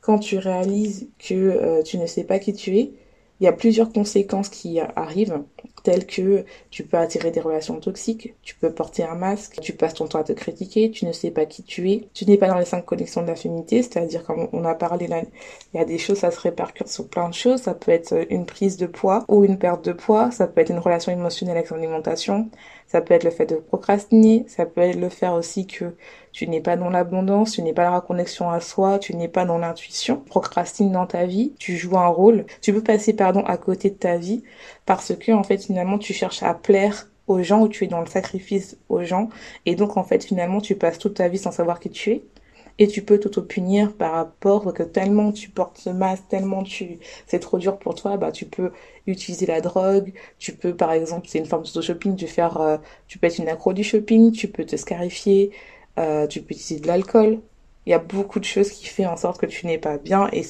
quand 0.00 0.18
tu 0.20 0.38
réalises 0.38 1.08
que 1.18 1.34
euh, 1.34 1.82
tu 1.82 1.98
ne 1.98 2.06
sais 2.06 2.24
pas 2.24 2.38
qui 2.38 2.52
tu 2.52 2.78
es, 2.78 2.92
il 3.40 3.44
y 3.44 3.48
a 3.48 3.52
plusieurs 3.52 3.92
conséquences 3.92 4.48
qui 4.48 4.80
arrivent. 4.80 5.42
Tels 5.86 6.04
que 6.04 6.44
tu 6.70 6.82
peux 6.82 6.96
attirer 6.96 7.30
des 7.30 7.38
relations 7.38 7.78
toxiques, 7.78 8.34
tu 8.42 8.56
peux 8.56 8.72
porter 8.72 9.04
un 9.04 9.14
masque, 9.14 9.60
tu 9.62 9.72
passes 9.72 9.94
ton 9.94 10.08
temps 10.08 10.18
à 10.18 10.24
te 10.24 10.32
critiquer, 10.32 10.90
tu 10.90 11.06
ne 11.06 11.12
sais 11.12 11.30
pas 11.30 11.46
qui 11.46 11.62
tu 11.62 11.92
es, 11.92 12.08
tu 12.12 12.26
n'es 12.26 12.36
pas 12.36 12.48
dans 12.48 12.58
les 12.58 12.64
cinq 12.64 12.84
connexions 12.84 13.22
de 13.22 13.28
la 13.28 13.36
féminité, 13.36 13.84
c'est-à-dire 13.84 14.24
comme 14.24 14.48
on 14.52 14.64
a 14.64 14.74
parlé 14.74 15.06
là, 15.06 15.22
il 15.72 15.78
y 15.78 15.80
a 15.80 15.84
des 15.84 15.98
choses, 15.98 16.18
ça 16.18 16.32
se 16.32 16.40
répercute 16.40 16.88
sur 16.88 17.06
plein 17.06 17.28
de 17.28 17.34
choses, 17.34 17.62
ça 17.62 17.74
peut 17.74 17.92
être 17.92 18.26
une 18.30 18.46
prise 18.46 18.76
de 18.78 18.86
poids 18.86 19.24
ou 19.28 19.44
une 19.44 19.60
perte 19.60 19.84
de 19.84 19.92
poids, 19.92 20.32
ça 20.32 20.48
peut 20.48 20.60
être 20.60 20.70
une 20.70 20.80
relation 20.80 21.12
émotionnelle 21.12 21.56
avec 21.56 21.68
son 21.68 21.76
alimentation, 21.76 22.50
ça 22.86 23.00
peut 23.00 23.14
être 23.14 23.24
le 23.24 23.30
fait 23.30 23.46
de 23.46 23.56
procrastiner, 23.56 24.44
ça 24.48 24.66
peut 24.66 24.80
être 24.80 24.98
le 24.98 25.08
fait 25.08 25.28
aussi 25.28 25.66
que 25.66 25.96
tu 26.32 26.48
n'es 26.48 26.60
pas 26.60 26.76
dans 26.76 26.90
l'abondance, 26.90 27.52
tu 27.52 27.62
n'es 27.62 27.72
pas 27.72 27.86
dans 27.86 27.94
la 27.94 28.00
connexion 28.00 28.50
à 28.50 28.60
soi, 28.60 28.98
tu 28.98 29.14
n'es 29.16 29.28
pas 29.28 29.44
dans 29.44 29.58
l'intuition, 29.58 30.16
procrastine 30.18 30.92
dans 30.92 31.06
ta 31.06 31.26
vie, 31.26 31.54
tu 31.58 31.76
joues 31.76 31.98
un 31.98 32.08
rôle, 32.08 32.46
tu 32.60 32.72
peux 32.72 32.82
passer 32.82 33.12
pardon 33.14 33.44
à 33.44 33.56
côté 33.56 33.90
de 33.90 33.96
ta 33.96 34.16
vie 34.16 34.42
parce 34.84 35.14
que 35.14 35.32
en 35.32 35.42
fait 35.42 35.58
finalement 35.58 35.98
tu 35.98 36.12
cherches 36.12 36.42
à 36.42 36.54
plaire 36.54 37.08
aux 37.26 37.42
gens 37.42 37.62
ou 37.62 37.68
tu 37.68 37.84
es 37.84 37.86
dans 37.88 38.00
le 38.00 38.06
sacrifice 38.06 38.76
aux 38.88 39.02
gens. 39.02 39.28
Et 39.66 39.74
donc 39.74 39.96
en 39.96 40.04
fait 40.04 40.24
finalement 40.24 40.60
tu 40.60 40.76
passes 40.76 40.98
toute 40.98 41.14
ta 41.14 41.28
vie 41.28 41.38
sans 41.38 41.52
savoir 41.52 41.80
qui 41.80 41.90
tu 41.90 42.10
es 42.12 42.22
et 42.78 42.88
tu 42.88 43.02
peux 43.02 43.18
t'auto-punir 43.18 43.94
par 43.96 44.12
rapport 44.12 44.72
que 44.74 44.82
tellement 44.82 45.32
tu 45.32 45.48
portes 45.50 45.78
ce 45.78 45.90
masque, 45.90 46.24
tellement 46.28 46.62
tu 46.62 46.98
c'est 47.26 47.38
trop 47.40 47.58
dur 47.58 47.78
pour 47.78 47.94
toi, 47.94 48.16
bah 48.16 48.32
tu 48.32 48.46
peux 48.46 48.72
utiliser 49.06 49.46
la 49.46 49.60
drogue, 49.60 50.12
tu 50.38 50.54
peux 50.54 50.74
par 50.76 50.92
exemple, 50.92 51.26
c'est 51.28 51.38
une 51.38 51.46
forme 51.46 51.64
de 51.74 51.80
shopping, 51.80 52.16
tu 52.16 52.26
faire 52.26 52.58
euh, 52.60 52.76
tu 53.08 53.18
peux 53.18 53.26
être 53.28 53.38
une 53.38 53.48
accro 53.48 53.72
du 53.72 53.84
shopping, 53.84 54.32
tu 54.32 54.48
peux 54.48 54.64
te 54.64 54.76
scarifier, 54.76 55.50
euh, 55.98 56.26
tu 56.26 56.42
peux 56.42 56.54
utiliser 56.54 56.80
de 56.80 56.86
l'alcool. 56.86 57.40
Il 57.86 57.90
y 57.90 57.94
a 57.94 57.98
beaucoup 58.00 58.40
de 58.40 58.44
choses 58.44 58.70
qui 58.72 58.86
font 58.86 59.06
en 59.06 59.16
sorte 59.16 59.40
que 59.40 59.46
tu 59.46 59.66
n'es 59.66 59.78
pas 59.78 59.96
bien 59.98 60.28
et, 60.32 60.44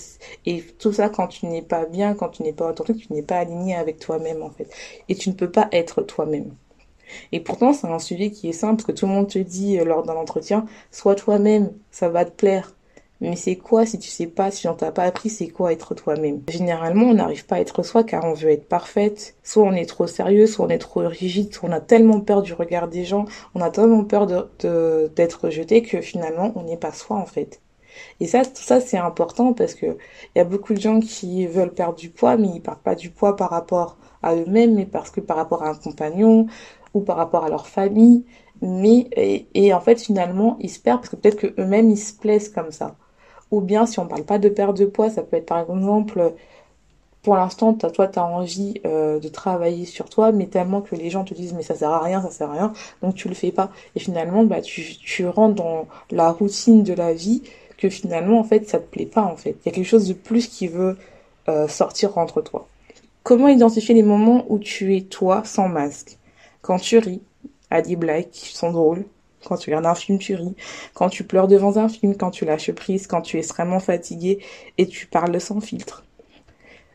et 0.47 0.63
tout 0.79 0.93
ça 0.93 1.09
quand 1.11 1.29
tu 1.29 1.47
n'es 1.47 1.63
pas 1.63 1.85
bien, 1.87 2.15
quand 2.15 2.31
tu 2.31 2.43
n'es 2.43 2.53
pas 2.55 2.71
authentique, 2.71 3.07
tu 3.07 3.13
n'es 3.13 3.23
pas 3.23 3.39
aligné 3.39 3.75
avec 3.77 3.99
toi-même 3.99 4.43
en 4.43 4.51
fait. 4.51 4.69
Et 5.09 5.15
tu 5.15 5.29
ne 5.31 5.35
peux 5.35 5.51
pas 5.51 5.69
être 5.73 6.03
toi-même. 6.03 6.57
Et 7.33 7.41
pourtant, 7.41 7.73
c'est 7.73 7.87
un 7.87 7.99
sujet 7.99 8.31
qui 8.31 8.49
est 8.49 8.53
simple, 8.53 8.77
parce 8.77 8.87
que 8.87 8.93
tout 8.93 9.07
le 9.07 9.13
monde 9.13 9.29
te 9.29 9.39
dit 9.39 9.79
euh, 9.79 9.85
lors 9.85 10.03
d'un 10.03 10.15
entretien, 10.15 10.67
sois 10.91 11.15
toi-même, 11.15 11.73
ça 11.91 12.09
va 12.09 12.25
te 12.25 12.31
plaire. 12.31 12.73
Mais 13.21 13.35
c'est 13.35 13.57
quoi 13.57 13.87
si 13.87 13.99
tu 13.99 14.11
sais 14.11 14.27
pas, 14.27 14.51
si 14.51 14.69
on 14.69 14.75
t'a 14.75 14.93
pas 14.93 15.05
appris, 15.05 15.31
c'est 15.31 15.49
quoi 15.49 15.73
être 15.73 15.95
toi-même? 15.95 16.43
Généralement, 16.49 17.07
on 17.07 17.15
n'arrive 17.15 17.47
pas 17.47 17.57
à 17.57 17.61
être 17.61 17.83
soi 17.83 18.05
car 18.05 18.25
on 18.25 18.35
veut 18.35 18.51
être 18.51 18.69
parfaite. 18.69 19.37
Soit 19.43 19.63
on 19.65 19.73
est 19.73 19.87
trop 19.87 20.07
sérieux, 20.07 20.47
soit 20.47 20.67
on 20.67 20.69
est 20.69 20.79
trop 20.79 21.01
rigide, 21.01 21.55
soit 21.55 21.69
on 21.69 21.73
a 21.73 21.81
tellement 21.81 22.21
peur 22.21 22.43
du 22.43 22.53
regard 22.53 22.89
des 22.89 23.05
gens, 23.05 23.25
on 23.55 23.63
a 23.63 23.71
tellement 23.71 24.05
peur 24.05 24.27
d'être 24.27 25.45
rejeté 25.45 25.83
que 25.83 26.03
finalement, 26.03 26.53
on 26.57 26.65
n'est 26.65 26.77
pas 26.77 26.93
soi 26.93 27.17
en 27.17 27.27
fait. 27.27 27.61
Et 28.21 28.27
ça, 28.27 28.45
tout 28.45 28.63
ça, 28.63 28.81
c'est 28.81 28.99
important 28.99 29.55
parce 29.55 29.75
que 29.75 29.87
il 29.87 30.39
y 30.39 30.41
a 30.41 30.45
beaucoup 30.45 30.75
de 30.75 30.81
gens 30.81 31.01
qui 31.01 31.47
veulent 31.47 31.73
perdre 31.73 31.97
du 31.97 32.11
poids, 32.11 32.37
mais 32.37 32.49
ils 32.49 32.61
partent 32.61 32.83
pas 32.83 32.95
du 32.95 33.11
poids 33.11 33.37
par 33.37 33.51
rapport 33.51 33.97
à 34.23 34.35
eux-mêmes, 34.35 34.75
mais 34.75 34.87
parce 34.87 35.11
que 35.11 35.21
par 35.21 35.37
rapport 35.37 35.63
à 35.63 35.69
un 35.71 35.75
compagnon, 35.75 36.47
ou 36.95 37.01
par 37.01 37.17
rapport 37.17 37.45
à 37.45 37.49
leur 37.49 37.67
famille, 37.67 38.25
mais 38.63 39.09
et, 39.55 39.75
en 39.75 39.81
fait 39.81 40.01
finalement 40.01 40.57
ils 40.61 40.71
se 40.71 40.81
perdent 40.81 41.01
parce 41.01 41.11
que 41.11 41.17
peut-être 41.17 41.37
que 41.37 41.61
eux-mêmes 41.61 41.91
ils 41.91 41.99
se 41.99 42.15
plaisent 42.15 42.49
comme 42.49 42.73
ça. 42.73 42.97
Ou 43.51 43.61
bien 43.61 43.87
si 43.87 43.99
on 44.01 44.07
parle 44.07 44.25
pas 44.25 44.39
de 44.39 44.49
perte 44.49 44.77
de 44.77 44.87
poids, 44.87 45.11
ça 45.11 45.23
peut 45.23 45.37
être 45.37 45.47
par 45.47 45.61
exemple 45.61 46.33
pour 47.23 47.37
l'instant 47.37 47.75
toi 47.75 48.09
tu 48.09 48.19
as 48.19 48.25
envie 48.25 48.81
euh, 48.87 49.19
de 49.21 49.29
travailler 49.29 49.85
sur 49.85 50.09
toi 50.09 50.33
mais 50.33 50.47
tellement 50.47 50.81
que 50.81 50.95
les 50.97 51.11
gens 51.11 51.25
te 51.25 51.35
disent 51.35 51.55
mais 51.55 51.63
ça 51.63 51.75
sert 51.75 51.91
à 51.91 52.03
rien, 52.03 52.23
ça 52.23 52.31
sert 52.31 52.51
à 52.51 52.55
rien, 52.55 52.73
donc 53.03 53.15
tu 53.15 53.29
le 53.29 53.35
fais 53.35 53.53
pas 53.53 53.71
et 53.95 54.01
finalement 54.01 54.45
bah 54.45 54.63
tu 54.63 54.97
tu 54.99 55.27
rentres 55.27 55.57
dans 55.57 55.87
la 56.11 56.31
routine 56.31 56.83
de 56.83 56.95
la 56.95 57.13
vie 57.13 57.43
que 57.79 57.89
finalement 57.91 58.39
en 58.39 58.45
fait 58.45 58.69
ça 58.69 58.79
te 58.79 58.87
plaît 58.87 59.07
pas 59.07 59.23
en 59.23 59.37
fait. 59.37 59.57
Il 59.65 59.67
y 59.67 59.69
a 59.71 59.73
quelque 59.73 59.87
chose 59.87 60.09
de 60.09 60.15
plus 60.15 60.47
qui 60.49 60.69
veut 60.69 60.97
euh, 61.49 61.69
sortir 61.69 62.17
entre 62.19 62.41
toi. 62.43 62.67
Comment 63.23 63.49
identifier 63.49 63.95
les 63.95 64.03
moments 64.03 64.45
où 64.49 64.59
tu 64.59 64.97
es 64.97 65.03
toi 65.03 65.43
sans 65.45 65.69
masque? 65.69 66.19
Quand 66.67 66.79
tu 66.79 66.99
ris 66.99 67.23
des 67.85 67.97
blagues 67.97 68.29
qui 68.31 68.55
sont 68.57 68.73
drôles, 68.73 69.05
quand 69.45 69.57
tu 69.57 69.71
regardes 69.71 69.87
un 69.87 69.95
film, 69.95 70.19
tu 70.19 70.35
ris, 70.35 70.55
quand 70.95 71.09
tu 71.09 71.23
pleures 71.23 71.47
devant 71.47 71.77
un 71.77 71.89
film, 71.89 72.17
quand 72.17 72.31
tu 72.31 72.45
lâches 72.45 72.73
prise, 72.73 73.07
quand 73.07 73.21
tu 73.21 73.37
es 73.37 73.41
extrêmement 73.41 73.79
fatigué 73.79 74.41
et 74.77 74.87
tu 74.87 75.07
parles 75.07 75.41
sans 75.41 75.61
filtre. 75.61 76.05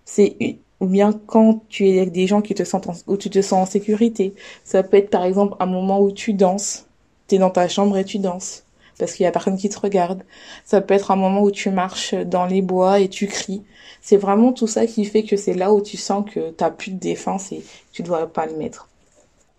C'est 0.03 0.35
ou 0.81 0.87
bien 0.87 1.13
quand 1.13 1.63
tu 1.69 1.87
es 1.87 1.99
avec 1.99 2.11
des 2.11 2.27
gens 2.27 2.41
qui 2.41 2.55
te 2.55 2.63
sentent 2.63 2.87
où 3.07 3.15
tu 3.15 3.29
te 3.29 3.41
sens 3.41 3.67
en 3.67 3.71
sécurité. 3.71 4.33
Ça 4.63 4.83
peut 4.83 4.97
être 4.97 5.09
par 5.09 5.23
exemple 5.23 5.55
un 5.59 5.67
moment 5.67 6.01
où 6.01 6.11
tu 6.11 6.33
danses, 6.33 6.87
tu 7.27 7.35
es 7.35 7.37
dans 7.37 7.51
ta 7.51 7.67
chambre 7.69 7.97
et 7.97 8.03
tu 8.03 8.19
danses 8.19 8.65
parce 8.99 9.13
qu'il 9.13 9.23
y 9.23 9.27
a 9.27 9.31
personne 9.31 9.57
qui 9.57 9.69
te 9.69 9.79
regarde. 9.79 10.23
Ça 10.65 10.81
peut 10.81 10.93
être 10.93 11.11
un 11.11 11.15
moment 11.15 11.41
où 11.41 11.51
tu 11.51 11.71
marches 11.71 12.13
dans 12.13 12.45
les 12.45 12.61
bois 12.61 12.99
et 12.99 13.09
tu 13.09 13.27
cries. 13.27 13.63
C'est 14.01 14.17
vraiment 14.17 14.53
tout 14.53 14.67
ça 14.67 14.85
qui 14.85 15.05
fait 15.05 15.23
que 15.23 15.37
c'est 15.37 15.53
là 15.53 15.73
où 15.73 15.81
tu 15.81 15.97
sens 15.97 16.23
que 16.29 16.51
tu 16.51 16.65
plus 16.77 16.91
de 16.91 16.99
défense 16.99 17.51
et 17.51 17.63
tu 17.91 18.03
dois 18.03 18.27
pas 18.27 18.45
le 18.45 18.57
mettre. 18.57 18.90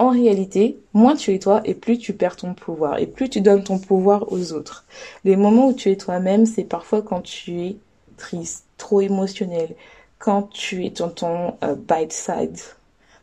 En 0.02 0.10
réalité, 0.10 0.80
moins 0.94 1.14
tu 1.14 1.32
es 1.32 1.38
toi 1.38 1.60
et 1.64 1.74
plus 1.74 1.96
tu 1.96 2.12
perds 2.12 2.34
ton 2.34 2.54
pouvoir 2.54 2.98
et 2.98 3.06
plus 3.06 3.30
tu 3.30 3.40
donnes 3.40 3.62
ton 3.62 3.78
pouvoir 3.78 4.32
aux 4.32 4.52
autres. 4.52 4.84
Les 5.22 5.36
moments 5.36 5.68
où 5.68 5.72
tu 5.74 5.92
es 5.92 5.96
toi-même, 5.96 6.44
c'est 6.44 6.64
parfois 6.64 7.02
quand 7.02 7.20
tu 7.20 7.60
es 7.60 7.76
triste, 8.16 8.64
trop 8.78 9.00
émotionnel, 9.00 9.76
quand 10.18 10.50
tu 10.50 10.84
es 10.84 10.90
dans 10.90 11.08
ton 11.08 11.54
euh, 11.62 11.76
bite 11.76 12.12
side, 12.12 12.58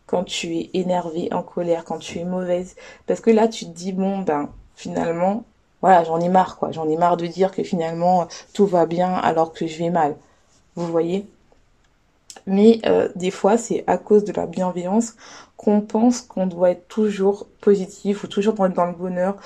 quand 0.06 0.24
tu 0.24 0.56
es 0.56 0.70
énervé, 0.74 1.28
en 1.34 1.44
colère, 1.44 1.84
quand 1.84 2.00
tu 2.00 2.20
es 2.20 2.24
mauvaise. 2.24 2.78
Parce 3.08 3.20
que 3.20 3.30
là, 3.30 3.50
tu 3.50 3.66
te 3.66 3.72
dis, 3.72 3.92
bon, 3.92 4.20
ben, 4.20 4.50
finalement, 4.76 5.44
voilà, 5.82 6.06
j'en 6.06 6.22
ai 6.22 6.30
marre, 6.30 6.56
quoi. 6.56 6.72
J'en 6.72 6.88
ai 6.88 6.96
marre 6.96 7.18
de 7.18 7.28
dire 7.28 7.52
que 7.52 7.62
finalement, 7.62 8.30
tout 8.54 8.66
va 8.66 8.86
bien 8.86 9.16
alors 9.16 9.52
que 9.52 9.68
je 9.68 9.78
vais 9.80 9.90
mal. 9.90 10.16
Vous 10.78 10.88
voyez? 10.88 11.28
Mais 12.50 12.80
euh, 12.86 13.10
des 13.16 13.32
fois, 13.32 13.58
c'est 13.58 13.84
à 13.88 13.98
cause 13.98 14.24
de 14.26 14.34
la 14.34 14.48
bienveillance 14.48 15.16
qu'on 15.58 15.82
pense 15.82 16.22
qu'on 16.22 16.48
doit 16.48 16.72
être 16.72 16.88
toujours 16.88 17.48
positif 17.62 18.24
ou 18.24 18.28
toujours 18.28 18.54
dans, 18.54 18.70
dans 18.70 18.86
le 18.86 18.94
bonheur. 18.94 19.38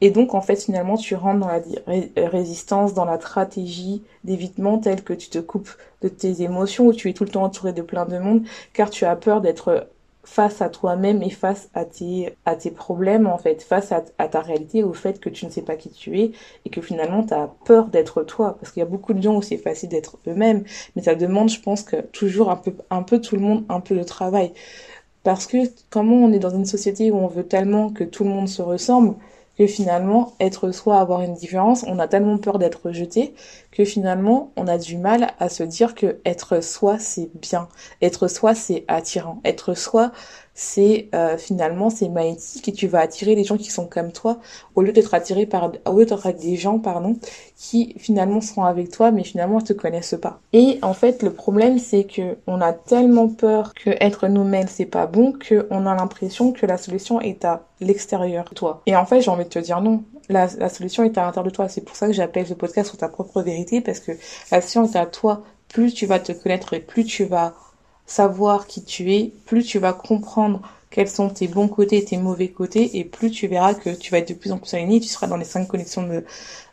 Et 0.00 0.10
donc, 0.10 0.34
en 0.34 0.40
fait, 0.40 0.62
finalement, 0.62 0.96
tu 0.96 1.14
rentres 1.14 1.40
dans 1.40 1.48
la 1.48 2.28
résistance, 2.28 2.94
dans 2.94 3.04
la 3.04 3.18
stratégie 3.18 4.04
d'évitement 4.24 4.78
telle 4.78 5.02
que 5.02 5.12
tu 5.12 5.28
te 5.28 5.38
coupes 5.38 5.70
de 6.02 6.08
tes 6.08 6.42
émotions, 6.42 6.86
ou 6.86 6.92
tu 6.92 7.10
es 7.10 7.12
tout 7.14 7.24
le 7.24 7.30
temps 7.30 7.42
entouré 7.44 7.72
de 7.72 7.82
plein 7.82 8.06
de 8.06 8.18
monde, 8.18 8.44
car 8.72 8.90
tu 8.90 9.04
as 9.04 9.16
peur 9.16 9.40
d'être 9.40 9.88
face 10.28 10.60
à 10.60 10.68
toi-même 10.68 11.22
et 11.22 11.30
face 11.30 11.70
à 11.72 11.86
tes, 11.86 12.36
à 12.44 12.54
tes 12.54 12.70
problèmes, 12.70 13.26
en 13.26 13.38
fait, 13.38 13.62
face 13.62 13.92
à, 13.92 14.02
ta 14.28 14.40
réalité, 14.40 14.84
au 14.84 14.92
fait 14.92 15.20
que 15.20 15.30
tu 15.30 15.46
ne 15.46 15.50
sais 15.50 15.62
pas 15.62 15.74
qui 15.74 15.88
tu 15.90 16.20
es 16.20 16.32
et 16.66 16.70
que 16.70 16.82
finalement 16.82 17.24
tu 17.24 17.32
as 17.32 17.50
peur 17.64 17.86
d'être 17.86 18.22
toi. 18.24 18.56
Parce 18.60 18.70
qu'il 18.70 18.80
y 18.80 18.86
a 18.86 18.88
beaucoup 18.88 19.14
de 19.14 19.22
gens 19.22 19.36
où 19.36 19.42
c'est 19.42 19.56
facile 19.56 19.88
d'être 19.88 20.18
eux-mêmes, 20.28 20.64
mais 20.94 21.02
ça 21.02 21.14
demande, 21.14 21.48
je 21.48 21.60
pense, 21.60 21.82
que 21.82 21.96
toujours 21.96 22.50
un 22.50 22.56
peu, 22.56 22.72
un 22.90 23.02
peu 23.02 23.20
tout 23.20 23.36
le 23.36 23.40
monde, 23.42 23.64
un 23.70 23.80
peu 23.80 23.96
de 23.96 24.02
travail. 24.02 24.52
Parce 25.22 25.46
que 25.46 25.56
comment 25.90 26.16
on 26.16 26.32
est 26.32 26.38
dans 26.38 26.54
une 26.54 26.66
société 26.66 27.10
où 27.10 27.16
on 27.16 27.26
veut 27.26 27.46
tellement 27.46 27.90
que 27.90 28.04
tout 28.04 28.22
le 28.22 28.30
monde 28.30 28.48
se 28.48 28.60
ressemble, 28.62 29.14
que 29.58 29.66
finalement, 29.66 30.34
être 30.40 30.70
soi, 30.70 31.00
avoir 31.00 31.20
une 31.22 31.34
différence, 31.34 31.84
on 31.88 31.98
a 31.98 32.08
tellement 32.08 32.38
peur 32.38 32.58
d'être 32.58 32.86
rejeté 32.86 33.34
que 33.72 33.84
finalement, 33.84 34.52
on 34.56 34.68
a 34.68 34.78
du 34.78 34.96
mal 34.96 35.28
à 35.40 35.48
se 35.48 35.64
dire 35.64 35.94
que 35.94 36.20
être 36.24 36.62
soi, 36.62 36.98
c'est 36.98 37.30
bien. 37.34 37.68
Être 38.00 38.28
soi, 38.28 38.54
c'est 38.54 38.84
attirant. 38.88 39.40
Être 39.44 39.74
soi, 39.74 40.12
c'est 40.60 41.08
euh, 41.14 41.38
finalement 41.38 41.88
c'est 41.88 42.08
magnétique 42.08 42.66
et 42.66 42.72
tu 42.72 42.88
vas 42.88 42.98
attirer 42.98 43.36
les 43.36 43.44
gens 43.44 43.56
qui 43.56 43.70
sont 43.70 43.86
comme 43.86 44.10
toi 44.10 44.38
au 44.74 44.82
lieu 44.82 44.90
d'être 44.90 45.14
attiré 45.14 45.46
par 45.46 45.70
au 45.86 45.96
lieu 45.96 46.04
d'être 46.04 46.32
des 46.32 46.56
gens 46.56 46.80
pardon 46.80 47.16
qui 47.56 47.94
finalement 47.96 48.40
seront 48.40 48.64
avec 48.64 48.90
toi 48.90 49.12
mais 49.12 49.22
finalement 49.22 49.58
ne 49.58 49.64
te 49.64 49.72
connaissent 49.72 50.18
pas. 50.20 50.40
Et 50.52 50.80
en 50.82 50.94
fait 50.94 51.22
le 51.22 51.32
problème 51.32 51.78
c'est 51.78 52.02
que 52.02 52.38
on 52.48 52.60
a 52.60 52.72
tellement 52.72 53.28
peur 53.28 53.72
que 53.72 53.90
être 54.00 54.26
nous-mêmes 54.26 54.66
c'est 54.66 54.84
pas 54.84 55.06
bon 55.06 55.30
que 55.30 55.68
on 55.70 55.86
a 55.86 55.94
l'impression 55.94 56.50
que 56.50 56.66
la 56.66 56.76
solution 56.76 57.20
est 57.20 57.44
à 57.44 57.62
l'extérieur 57.80 58.50
toi. 58.52 58.82
Et 58.86 58.96
en 58.96 59.06
fait 59.06 59.20
j'ai 59.20 59.30
envie 59.30 59.44
de 59.44 59.50
te 59.50 59.60
dire 59.60 59.80
non. 59.80 60.02
La, 60.28 60.48
la 60.58 60.68
solution 60.68 61.04
est 61.04 61.16
à 61.16 61.24
l'intérieur 61.24 61.44
de 61.44 61.50
toi. 61.50 61.68
C'est 61.68 61.82
pour 61.82 61.94
ça 61.94 62.08
que 62.08 62.12
j'appelle 62.12 62.48
ce 62.48 62.54
podcast 62.54 62.88
sur 62.88 62.98
ta 62.98 63.08
propre 63.08 63.42
vérité 63.42 63.80
parce 63.80 64.00
que 64.00 64.10
la 64.50 64.60
solution 64.60 64.84
est 64.84 64.96
à 64.96 65.06
toi. 65.06 65.44
Plus 65.68 65.94
tu 65.94 66.06
vas 66.06 66.18
te 66.18 66.32
connaître 66.32 66.74
et 66.74 66.80
plus 66.80 67.04
tu 67.04 67.24
vas 67.24 67.54
savoir 68.08 68.66
qui 68.66 68.82
tu 68.82 69.14
es, 69.14 69.32
plus 69.46 69.62
tu 69.62 69.78
vas 69.78 69.92
comprendre 69.92 70.62
quels 70.90 71.08
sont 71.08 71.28
tes 71.28 71.48
bons 71.48 71.68
côtés 71.68 71.98
et 71.98 72.04
tes 72.04 72.16
mauvais 72.16 72.48
côtés, 72.48 72.98
et 72.98 73.04
plus 73.04 73.30
tu 73.30 73.46
verras 73.46 73.74
que 73.74 73.90
tu 73.90 74.10
vas 74.10 74.18
être 74.18 74.28
de 74.28 74.34
plus 74.34 74.50
en 74.52 74.58
plus 74.58 74.72
aligné, 74.74 75.00
tu 75.00 75.08
seras 75.08 75.26
dans 75.26 75.36
les 75.36 75.44
cinq 75.44 75.68
connexions 75.68 76.02
de, 76.02 76.24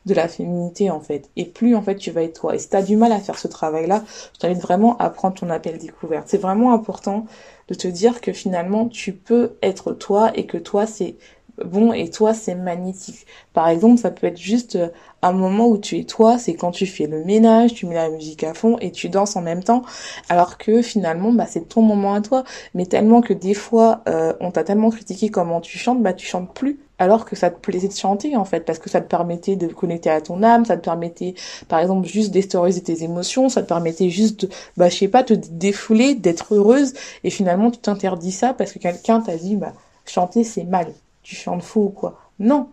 de 0.06 0.14
la 0.14 0.28
féminité 0.28 0.90
en 0.90 1.02
fait. 1.02 1.30
Et 1.36 1.46
plus 1.46 1.76
en 1.76 1.82
fait 1.82 1.98
tu 1.98 2.12
vas 2.12 2.24
être 2.24 2.40
toi. 2.40 2.56
Et 2.56 2.60
si 2.60 2.70
tu 2.70 2.82
du 2.84 2.96
mal 2.96 3.12
à 3.12 3.20
faire 3.20 3.38
ce 3.38 3.48
travail-là, 3.48 4.04
je 4.34 4.40
t'invite 4.40 4.62
vraiment 4.62 4.98
à 4.98 5.10
prendre 5.10 5.36
ton 5.36 5.50
appel 5.50 5.78
découverte. 5.78 6.28
C'est 6.28 6.38
vraiment 6.38 6.74
important 6.74 7.26
de 7.68 7.74
te 7.76 7.88
dire 7.88 8.22
que 8.22 8.32
finalement 8.32 8.88
tu 8.88 9.12
peux 9.14 9.54
être 9.62 9.92
toi 9.92 10.32
et 10.36 10.46
que 10.46 10.58
toi 10.58 10.86
c'est 10.88 11.16
bon 11.64 11.94
et 11.94 12.10
toi 12.10 12.34
c'est 12.34 12.56
magnétique. 12.56 13.26
Par 13.54 13.70
exemple, 13.70 14.00
ça 14.00 14.12
peut 14.12 14.28
être 14.28 14.38
juste 14.38 14.76
euh, 14.76 14.90
un 15.22 15.32
moment 15.32 15.68
où 15.68 15.78
tu 15.78 15.98
es 15.98 16.04
toi, 16.04 16.38
c'est 16.38 16.56
quand 16.56 16.72
tu 16.72 16.86
fais 16.86 17.08
le 17.08 17.24
ménage, 17.24 17.74
tu 17.74 17.86
mets 17.86 17.96
la 17.96 18.10
musique 18.10 18.44
à 18.44 18.54
fond 18.54 18.78
et 18.82 18.92
tu 18.92 19.10
danses 19.10 19.36
en 19.36 19.42
même 19.42 19.64
temps, 19.64 19.84
alors 20.30 20.58
que 20.58 20.82
finalement 20.82 21.32
bah 21.32 21.46
c'est 21.48 21.68
ton 21.70 21.82
moment 21.82 22.14
à 22.14 22.22
toi. 22.22 22.44
Mais 22.74 22.86
tellement 22.86 23.22
que 23.22 23.34
des 23.34 23.54
fois 23.54 24.02
euh, 24.10 24.34
on 24.40 24.52
t'a 24.52 24.64
tellement 24.64 24.90
critiqué 24.90 25.30
comment 25.30 25.62
tu 25.62 25.78
chantes, 25.78 26.02
bah 26.02 26.14
tu 26.14 26.26
chantes 26.26 26.54
plus 26.54 26.80
alors 26.98 27.26
que 27.26 27.36
ça 27.36 27.50
te 27.50 27.60
plaisait 27.60 27.88
de 27.88 27.94
chanter 27.94 28.36
en 28.36 28.46
fait 28.46 28.62
parce 28.62 28.80
que 28.80 28.90
ça 28.90 29.02
te 29.02 29.08
permettait 29.08 29.56
de 29.56 29.68
connecter 29.68 30.10
à 30.10 30.22
ton 30.22 30.44
âme 30.44 30.66
ça 30.66 30.78
te 30.78 30.84
permettait 30.84 31.36
par 31.68 31.80
exemple 31.80 32.08
juste 32.08 32.32
d'historiser 32.32 32.82
tes 32.82 33.04
émotions 33.04 33.50
ça 33.50 33.62
te 33.64 33.68
permettait 33.68 34.10
juste 34.10 34.46
de, 34.46 34.50
bah 34.78 34.90
je 34.90 34.98
sais 34.98 35.08
pas 35.08 35.24
te 35.24 35.34
défouler 35.34 36.16
d'être 36.16 36.54
heureuse 36.56 36.94
et 37.24 37.30
finalement 37.30 37.72
tu 37.72 37.80
t'interdis 37.80 38.32
ça 38.32 38.54
parce 38.54 38.72
que 38.72 38.80
quelqu'un 38.80 39.22
t'a 39.22 39.36
dit 39.36 39.56
bah 39.56 39.74
chanter 40.06 40.44
c'est 40.44 40.64
mal 40.64 40.88
tu 41.26 41.36
chantes 41.36 41.64
faux 41.64 41.86
ou 41.86 41.90
quoi. 41.90 42.20
Non. 42.38 42.70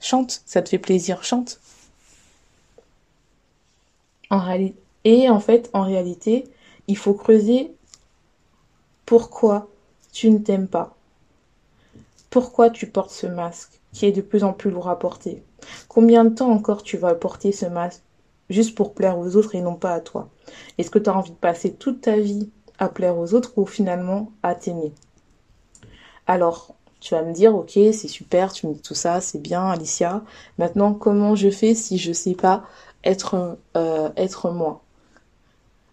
Chante 0.00 0.42
ça 0.46 0.62
te 0.62 0.68
fait 0.68 0.78
plaisir 0.78 1.24
chante. 1.24 1.60
En 4.30 4.40
et 5.02 5.28
en 5.28 5.40
fait 5.40 5.70
en 5.72 5.82
réalité 5.82 6.44
il 6.86 6.96
faut 6.96 7.14
creuser 7.14 7.74
pourquoi 9.04 9.68
tu 10.12 10.30
ne 10.30 10.38
t'aimes 10.38 10.68
pas. 10.68 10.94
Pourquoi 12.30 12.70
tu 12.70 12.86
portes 12.86 13.10
ce 13.10 13.26
masque 13.26 13.80
qui 13.92 14.06
est 14.06 14.12
de 14.12 14.22
plus 14.22 14.44
en 14.44 14.52
plus 14.52 14.70
lourd 14.70 14.88
à 14.88 14.98
porter? 14.98 15.42
Combien 15.88 16.24
de 16.24 16.34
temps 16.34 16.52
encore 16.52 16.84
tu 16.84 16.96
vas 16.96 17.14
porter 17.16 17.50
ce 17.50 17.66
masque 17.66 18.02
juste 18.50 18.76
pour 18.76 18.94
plaire 18.94 19.18
aux 19.18 19.34
autres 19.34 19.56
et 19.56 19.60
non 19.60 19.74
pas 19.74 19.94
à 19.94 20.00
toi? 20.00 20.28
Est-ce 20.78 20.90
que 20.90 21.00
tu 21.00 21.10
as 21.10 21.16
envie 21.16 21.32
de 21.32 21.36
passer 21.36 21.72
toute 21.72 22.02
ta 22.02 22.18
vie 22.18 22.50
à 22.78 22.88
plaire 22.88 23.18
aux 23.18 23.34
autres 23.34 23.52
ou 23.56 23.66
finalement 23.66 24.30
à 24.44 24.54
t'aimer? 24.54 24.92
Alors, 26.26 26.74
tu 27.04 27.14
vas 27.14 27.22
me 27.22 27.34
dire, 27.34 27.54
ok, 27.54 27.72
c'est 27.74 28.08
super, 28.08 28.50
tu 28.54 28.66
me 28.66 28.72
dis 28.72 28.80
tout 28.80 28.94
ça, 28.94 29.20
c'est 29.20 29.38
bien, 29.38 29.68
Alicia. 29.68 30.22
Maintenant, 30.56 30.94
comment 30.94 31.34
je 31.34 31.50
fais 31.50 31.74
si 31.74 31.98
je 31.98 32.14
sais 32.14 32.34
pas 32.34 32.64
être, 33.04 33.58
euh, 33.76 34.08
être 34.16 34.50
moi? 34.50 34.82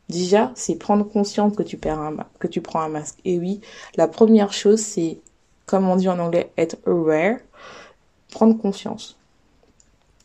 Déjà, 0.07 0.53
c'est 0.55 0.75
prendre 0.75 1.03
conscience 1.03 1.53
que 1.53 1.63
tu, 1.63 1.75
perds 1.75 1.99
un, 1.99 2.15
que 2.39 2.47
tu 2.47 2.61
prends 2.61 2.79
un 2.79 2.87
masque. 2.87 3.19
Et 3.25 3.37
oui, 3.39 3.59
la 3.97 4.07
première 4.07 4.53
chose, 4.53 4.79
c'est 4.79 5.19
comme 5.65 5.89
on 5.89 5.97
dit 5.97 6.07
en 6.07 6.17
anglais, 6.17 6.49
être 6.57 6.77
aware, 6.87 7.39
prendre 8.31 8.57
conscience. 8.57 9.17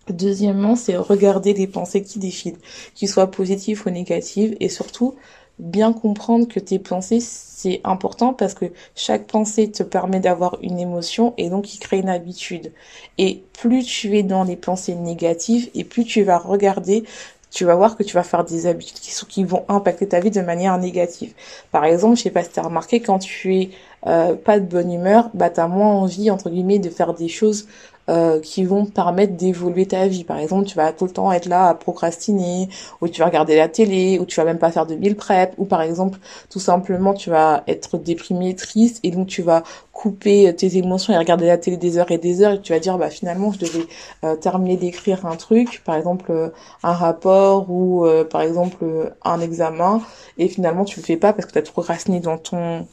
Deuxièmement, 0.09 0.77
c'est 0.77 0.97
regarder 0.97 1.53
les 1.53 1.67
pensées 1.67 2.05
qui 2.05 2.21
défilent, 2.21 2.59
qu'ils 2.95 3.09
soient 3.09 3.33
positives 3.33 3.83
ou 3.87 3.91
négatives, 3.91 4.57
et 4.61 4.69
surtout 4.69 5.17
bien 5.59 5.93
comprendre 5.93 6.47
que 6.49 6.61
tes 6.61 6.79
pensées, 6.79 7.21
c'est 7.21 7.81
important 7.85 8.35
parce 8.35 8.55
que 8.55 8.67
chaque 8.95 9.27
pensée 9.27 9.71
te 9.71 9.83
permet 9.83 10.21
d'avoir 10.21 10.59
une 10.63 10.79
émotion 10.79 11.35
et 11.39 11.49
donc 11.49 11.75
il 11.75 11.79
crée 11.79 11.99
une 11.99 12.09
habitude. 12.09 12.73
Et 13.19 13.43
plus 13.55 13.85
tu 13.85 14.17
es 14.19 14.23
dans 14.23 14.45
les 14.45 14.57
pensées 14.57 14.95
négatives 14.95 15.71
et 15.75 15.85
plus 15.85 16.05
tu 16.05 16.23
vas 16.23 16.39
regarder 16.39 17.05
tu 17.57 17.65
vas 17.65 17.75
voir 17.75 17.97
que 17.97 18.03
tu 18.03 18.15
vas 18.15 18.23
faire 18.23 18.45
des 18.45 18.67
habitudes 18.67 18.99
qui, 19.29 19.45
vont 19.45 19.65
impacter 19.69 20.07
ta 20.07 20.21
vie 20.21 20.31
de 20.31 20.43
manière 20.43 20.77
négative. 20.77 21.33
Par 21.71 21.85
exemple, 21.85 22.17
je 22.17 22.23
sais 22.25 22.31
pas 22.31 22.43
si 22.45 22.51
tu 22.51 22.61
as 22.61 22.63
remarqué, 22.63 23.01
quand 23.01 23.19
tu 23.19 23.57
es 23.57 23.71
euh, 24.07 24.35
pas 24.35 24.61
de 24.61 24.67
bonne 24.67 24.93
humeur, 24.93 25.31
bah 25.35 25.51
tu 25.51 25.61
as 25.61 25.69
moins 25.69 25.93
envie, 25.93 26.31
entre 26.31 26.51
guillemets, 26.51 26.79
de 26.79 26.91
faire 26.91 27.15
des 27.15 27.29
choses 27.29 27.67
euh, 28.09 28.39
qui 28.41 28.65
vont 28.65 28.87
permettre 28.87 29.35
d'évoluer 29.35 29.87
ta 29.87 30.07
vie. 30.07 30.23
Par 30.23 30.39
exemple, 30.39 30.65
tu 30.67 30.77
vas 30.77 30.93
tout 30.93 31.07
le 31.07 31.11
temps 31.11 31.33
être 31.33 31.47
là 31.47 31.69
à 31.69 31.75
procrastiner, 31.75 32.69
ou 33.01 33.09
tu 33.09 33.21
vas 33.21 33.27
regarder 33.27 33.57
la 33.57 33.69
télé, 33.69 34.21
ou 34.21 34.27
tu 34.27 34.37
vas 34.37 34.45
même 34.45 34.59
pas 34.61 34.71
faire 34.71 34.87
de 34.87 34.95
meal 34.95 35.17
prep, 35.17 35.55
ou 35.59 35.65
par 35.65 35.83
exemple, 35.83 36.21
tout 36.49 36.61
simplement, 36.61 37.15
tu 37.15 37.31
vas 37.31 37.65
être 37.67 37.99
déprimé, 37.99 38.55
triste, 38.55 39.01
et 39.03 39.11
donc 39.11 39.27
tu 39.27 39.43
vas 39.43 39.65
couper 39.93 40.55
tes 40.55 40.77
émotions 40.77 41.15
et 41.15 41.19
regarder 41.19 41.47
la 41.47 41.59
télé 41.59 41.77
des 41.77 41.99
heures 41.99 42.11
et 42.13 42.19
des 42.19 42.43
heures, 42.43 42.53
et 42.53 42.61
tu 42.61 42.73
vas 42.73 42.79
dire, 42.79 42.97
bah 42.97 43.11
finalement, 43.11 43.51
je 43.51 43.59
devais 43.59 43.87
euh, 44.23 44.37
terminer 44.37 44.77
d'écrire 44.77 45.27
un 45.27 45.35
truc, 45.35 45.83
par 45.85 45.97
exemple 45.97 46.31
euh, 46.31 46.51
un 46.85 46.93
rapport 46.93 47.69
ou 47.71 48.07
par 48.31 48.43
exemple 48.43 48.85
un 49.25 49.41
examen, 49.41 50.01
et 50.39 50.47
finalement 50.49 50.85
tu 50.85 51.01
le 51.01 51.05
fais 51.05 51.17
pas 51.17 51.33
parce 51.33 51.47
que 51.47 51.53
tu 51.53 51.59
as 51.59 51.63
procrastiné 51.63 52.21
dans 52.21 52.39
ton 52.39 52.87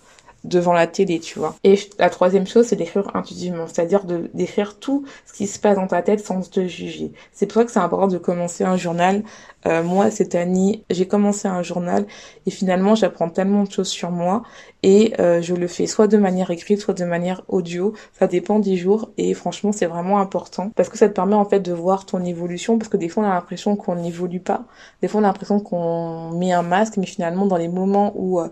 devant 0.43 0.73
la 0.73 0.87
télé, 0.87 1.19
tu 1.19 1.39
vois. 1.39 1.55
Et 1.63 1.79
la 1.99 2.09
troisième 2.09 2.47
chose, 2.47 2.67
c'est 2.67 2.75
d'écrire 2.75 3.09
intuitivement, 3.15 3.67
c'est-à-dire 3.67 4.05
de 4.05 4.29
d'écrire 4.33 4.79
tout 4.79 5.05
ce 5.25 5.33
qui 5.33 5.47
se 5.47 5.59
passe 5.59 5.75
dans 5.75 5.87
ta 5.87 6.01
tête 6.01 6.25
sans 6.25 6.41
te 6.41 6.67
juger. 6.67 7.11
C'est 7.31 7.45
pour 7.45 7.61
ça 7.61 7.65
que 7.65 7.71
c'est 7.71 7.79
important 7.79 8.07
de 8.07 8.17
commencer 8.17 8.63
un 8.63 8.77
journal. 8.77 9.23
Euh, 9.65 9.81
moi, 9.83 10.11
cette 10.11 10.35
année, 10.35 10.83
j'ai 10.89 11.07
commencé 11.07 11.47
un 11.47 11.63
journal 11.63 12.05
et 12.45 12.51
finalement, 12.51 12.95
j'apprends 12.95 13.29
tellement 13.29 13.63
de 13.63 13.71
choses 13.71 13.87
sur 13.87 14.11
moi 14.11 14.43
et 14.83 15.13
euh, 15.19 15.41
je 15.41 15.55
le 15.55 15.67
fais 15.67 15.87
soit 15.87 16.07
de 16.07 16.17
manière 16.17 16.51
écrite, 16.51 16.79
soit 16.81 16.93
de 16.93 17.05
manière 17.05 17.43
audio. 17.47 17.93
Ça 18.19 18.27
dépend 18.27 18.59
des 18.59 18.75
jours 18.75 19.11
et 19.17 19.33
franchement, 19.33 19.71
c'est 19.71 19.85
vraiment 19.85 20.19
important 20.19 20.71
parce 20.75 20.89
que 20.89 20.97
ça 20.97 21.07
te 21.07 21.13
permet 21.13 21.35
en 21.35 21.45
fait 21.45 21.61
de 21.61 21.71
voir 21.71 22.05
ton 22.05 22.23
évolution 22.25 22.77
parce 22.77 22.89
que 22.89 22.97
des 22.97 23.07
fois, 23.07 23.23
on 23.23 23.27
a 23.27 23.33
l'impression 23.33 23.75
qu'on 23.75 23.95
n'évolue 23.95 24.41
pas. 24.41 24.65
Des 25.01 25.07
fois, 25.07 25.21
on 25.21 25.23
a 25.23 25.27
l'impression 25.27 25.59
qu'on 25.59 26.31
met 26.31 26.51
un 26.51 26.63
masque, 26.63 26.97
mais 26.97 27.05
finalement, 27.05 27.45
dans 27.45 27.57
les 27.57 27.69
moments 27.69 28.11
où 28.15 28.39
euh, 28.41 28.49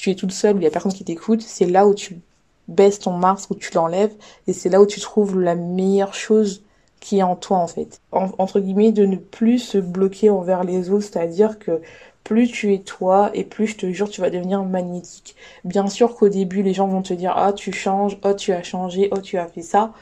tu 0.00 0.10
es 0.10 0.14
toute 0.14 0.32
seule, 0.32 0.56
où 0.56 0.58
il 0.58 0.64
y 0.64 0.66
a 0.66 0.70
personne 0.70 0.92
qui 0.92 1.04
t'écoute, 1.04 1.42
c'est 1.42 1.66
là 1.66 1.86
où 1.86 1.94
tu 1.94 2.20
baisses 2.68 3.00
ton 3.00 3.12
masque, 3.12 3.50
où 3.50 3.54
tu 3.54 3.70
l'enlèves, 3.74 4.14
et 4.46 4.52
c'est 4.52 4.70
là 4.70 4.80
où 4.80 4.86
tu 4.86 5.00
trouves 5.00 5.38
la 5.38 5.54
meilleure 5.54 6.14
chose 6.14 6.62
qui 7.00 7.18
est 7.18 7.22
en 7.22 7.36
toi 7.36 7.58
en 7.58 7.66
fait. 7.66 8.00
entre 8.12 8.60
guillemets, 8.60 8.92
de 8.92 9.04
ne 9.06 9.16
plus 9.16 9.58
se 9.58 9.78
bloquer 9.78 10.30
envers 10.30 10.64
les 10.64 10.90
autres, 10.90 11.04
c'est-à-dire 11.04 11.58
que 11.58 11.80
plus 12.24 12.48
tu 12.48 12.74
es 12.74 12.78
toi 12.78 13.30
et 13.34 13.44
plus 13.44 13.66
je 13.68 13.76
te 13.76 13.92
jure 13.92 14.08
tu 14.08 14.20
vas 14.20 14.30
devenir 14.30 14.62
magnétique. 14.64 15.36
Bien 15.64 15.88
sûr 15.88 16.14
qu'au 16.14 16.28
début 16.28 16.62
les 16.62 16.74
gens 16.74 16.86
vont 16.86 17.02
te 17.02 17.14
dire 17.14 17.32
ah 17.36 17.52
tu 17.52 17.72
changes, 17.72 18.18
oh 18.24 18.34
tu 18.34 18.52
as 18.52 18.62
changé, 18.62 19.08
oh 19.12 19.20
tu 19.20 19.38
as 19.38 19.46
fait 19.46 19.62
ça. 19.62 19.92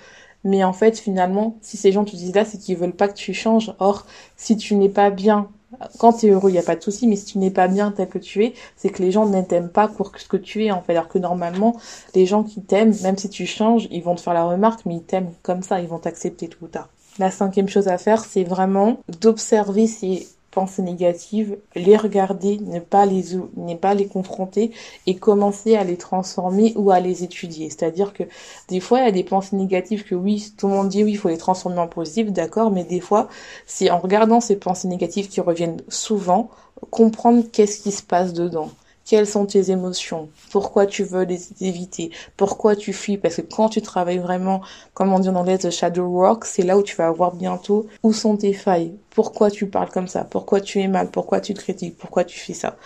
Mais 0.45 0.65
en 0.65 0.73
fait 0.73 0.99
finalement 0.99 1.57
si 1.63 1.77
ces 1.77 1.93
gens 1.93 2.05
te 2.05 2.15
disent 2.17 2.35
là 2.35 2.45
c'est 2.45 2.59
qu'ils 2.59 2.77
veulent 2.77 2.93
pas 2.93 3.09
que 3.09 3.15
tu 3.15 3.35
changes. 3.35 3.73
Or 3.79 4.07
si 4.37 4.57
tu 4.57 4.75
n'es 4.75 4.89
pas 4.89 5.11
bien 5.11 5.49
quand 5.99 6.15
tu 6.15 6.27
es 6.27 6.31
heureux, 6.31 6.51
il 6.51 6.55
n'y 6.55 6.59
a 6.59 6.63
pas 6.63 6.77
de 6.77 6.83
souci, 6.83 7.07
mais 7.07 7.17
si 7.17 7.27
tu 7.27 7.39
n'es 7.39 7.51
pas 7.51 7.69
bien 7.69 7.91
tel 7.93 8.09
que 8.09 8.19
tu 8.19 8.45
es, 8.45 8.55
c'est 8.77 8.89
que 8.89 9.03
les 9.03 9.11
gens 9.11 9.27
ne 9.27 9.43
t'aiment 9.43 9.69
pas 9.69 9.89
pour 9.89 10.13
ce 10.17 10.27
que 10.27 10.37
tu 10.37 10.65
es, 10.65 10.71
en 10.71 10.83
fait. 10.83 10.93
Alors 10.93 11.09
que 11.09 11.19
normalement, 11.19 11.77
les 12.15 12.27
gens 12.27 12.43
qui 12.43 12.61
t'aiment, 12.63 12.95
même 13.03 13.19
si 13.19 13.29
tu 13.29 13.47
changes, 13.47 13.89
ils 13.91 14.03
vont 14.03 14.15
te 14.15 14.21
faire 14.21 14.35
la 14.35 14.45
remarque, 14.45 14.87
mais 14.87 14.97
ils 14.97 15.03
t'aiment 15.03 15.33
comme 15.43 15.63
ça, 15.63 15.81
ils 15.81 15.89
vont 15.89 15.99
t'accepter 15.99 16.49
tout 16.49 16.65
ou 16.65 16.69
tard. 16.69 16.89
La 17.19 17.31
cinquième 17.31 17.69
chose 17.69 17.89
à 17.89 17.99
faire, 17.99 18.25
c'est 18.25 18.45
vraiment 18.45 18.99
d'observer 19.21 19.87
ces 19.87 20.29
pensées 20.51 20.83
négatives, 20.83 21.59
les 21.75 21.97
regarder, 21.97 22.59
ne 22.59 22.81
pas 22.81 23.07
les, 23.07 23.25
ne 23.57 23.75
pas 23.75 23.95
les 23.95 24.07
confronter 24.07 24.73
et 25.07 25.17
commencer 25.17 25.77
à 25.77 25.85
les 25.85 25.97
transformer 25.97 26.73
ou 26.77 26.91
à 26.91 27.01
les 27.01 27.23
étudier. 27.25 27.69
C'est-à-dire 27.71 28.13
que 28.13 28.25
des 28.69 28.81
fois, 28.81 29.01
il 29.01 29.05
y 29.05 29.09
a 29.09 29.13
des 29.13 29.25
pensées 29.25 29.57
négatives 29.57 30.05
que 30.05 30.15
oui, 30.15 30.53
tout 30.57 30.69
le 30.69 30.75
monde 30.75 30.89
dit 30.89 31.05
oui, 31.05 31.13
il 31.13 31.19
faut 31.19 31.29
les 31.29 31.39
transformer 31.39 31.79
en 31.79 31.89
positives, 31.89 32.33
d'accord, 32.33 32.71
mais 32.71 32.85
des 32.85 33.01
fois, 33.01 33.29
c'est 33.67 33.91
en 33.91 33.99
regardant 33.99 34.41
ces 34.41 34.57
pensées 34.57 34.89
négatives 34.89 35.29
qui 35.29 35.41
reviennent 35.41 35.83
souvent, 35.89 36.51
comprendre 36.91 37.45
qu'est-ce 37.53 37.81
qui 37.81 37.93
se 37.93 38.03
passe 38.03 38.33
dedans. 38.33 38.71
Quelles 39.09 39.27
sont 39.27 39.47
tes 39.47 39.71
émotions? 39.71 40.29
Pourquoi 40.51 40.85
tu 40.85 41.03
veux 41.03 41.23
les 41.23 41.41
éviter? 41.63 42.11
Pourquoi 42.37 42.77
tu 42.77 42.93
fuis? 42.93 43.17
Parce 43.17 43.37
que 43.37 43.41
quand 43.41 43.71
tu 43.71 43.81
travailles 43.81 44.19
vraiment, 44.19 44.61
comme 44.93 45.15
on 45.15 45.19
dit 45.19 45.31
en 45.31 45.35
anglais, 45.37 45.57
the 45.57 45.71
shadow 45.71 46.05
work, 46.05 46.45
c'est 46.45 46.63
là 46.63 46.77
où 46.77 46.83
tu 46.83 46.95
vas 46.95 47.11
voir 47.11 47.35
bientôt 47.35 47.87
où 48.03 48.13
sont 48.13 48.37
tes 48.37 48.53
failles. 48.53 48.93
Pourquoi 49.09 49.51
tu 49.51 49.67
parles 49.67 49.89
comme 49.91 50.09
ça? 50.09 50.25
Pourquoi 50.25 50.61
tu 50.61 50.81
es 50.81 50.89
mal? 50.89 51.11
Pourquoi 51.11 51.41
tu 51.41 51.55
critiques? 51.55 51.97
Pourquoi 51.97 52.25
tu 52.25 52.39
fais 52.39 52.53
ça? 52.53 52.77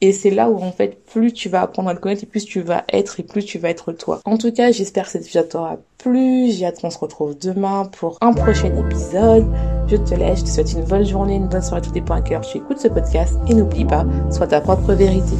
Et 0.00 0.12
c'est 0.12 0.30
là 0.30 0.50
où 0.50 0.58
en 0.58 0.72
fait 0.72 1.04
plus 1.04 1.32
tu 1.32 1.48
vas 1.48 1.62
apprendre 1.62 1.90
à 1.90 1.92
le 1.92 1.98
connaître 1.98 2.22
et 2.22 2.26
plus 2.26 2.44
tu 2.44 2.60
vas 2.60 2.84
être 2.92 3.20
et 3.20 3.22
plus 3.22 3.44
tu 3.44 3.58
vas 3.58 3.68
être 3.70 3.92
toi. 3.92 4.20
En 4.24 4.38
tout 4.38 4.52
cas, 4.52 4.72
j'espère 4.72 5.04
que 5.04 5.10
cette 5.10 5.26
vidéo 5.26 5.42
t'aura 5.42 5.76
plu. 5.98 6.50
J'ai 6.50 6.66
hâte 6.66 6.80
qu'on 6.80 6.90
se 6.90 6.98
retrouve 6.98 7.38
demain 7.38 7.88
pour 7.98 8.16
un 8.20 8.32
prochain 8.32 8.72
épisode. 8.76 9.46
Je 9.88 9.96
te 9.96 10.14
laisse, 10.14 10.40
je 10.40 10.44
te 10.44 10.48
souhaite 10.48 10.72
une 10.72 10.84
bonne 10.84 11.04
journée, 11.04 11.34
une 11.34 11.48
bonne 11.48 11.62
soirée, 11.62 11.82
tout 11.82 11.90
dépend 11.90 12.14
à 12.14 12.20
cœur. 12.22 12.40
Tu 12.42 12.58
écoutes 12.58 12.78
ce 12.78 12.88
podcast 12.88 13.34
et 13.48 13.54
n'oublie 13.54 13.84
pas, 13.84 14.06
sois 14.30 14.46
ta 14.46 14.60
propre 14.60 14.92
vérité. 14.94 15.36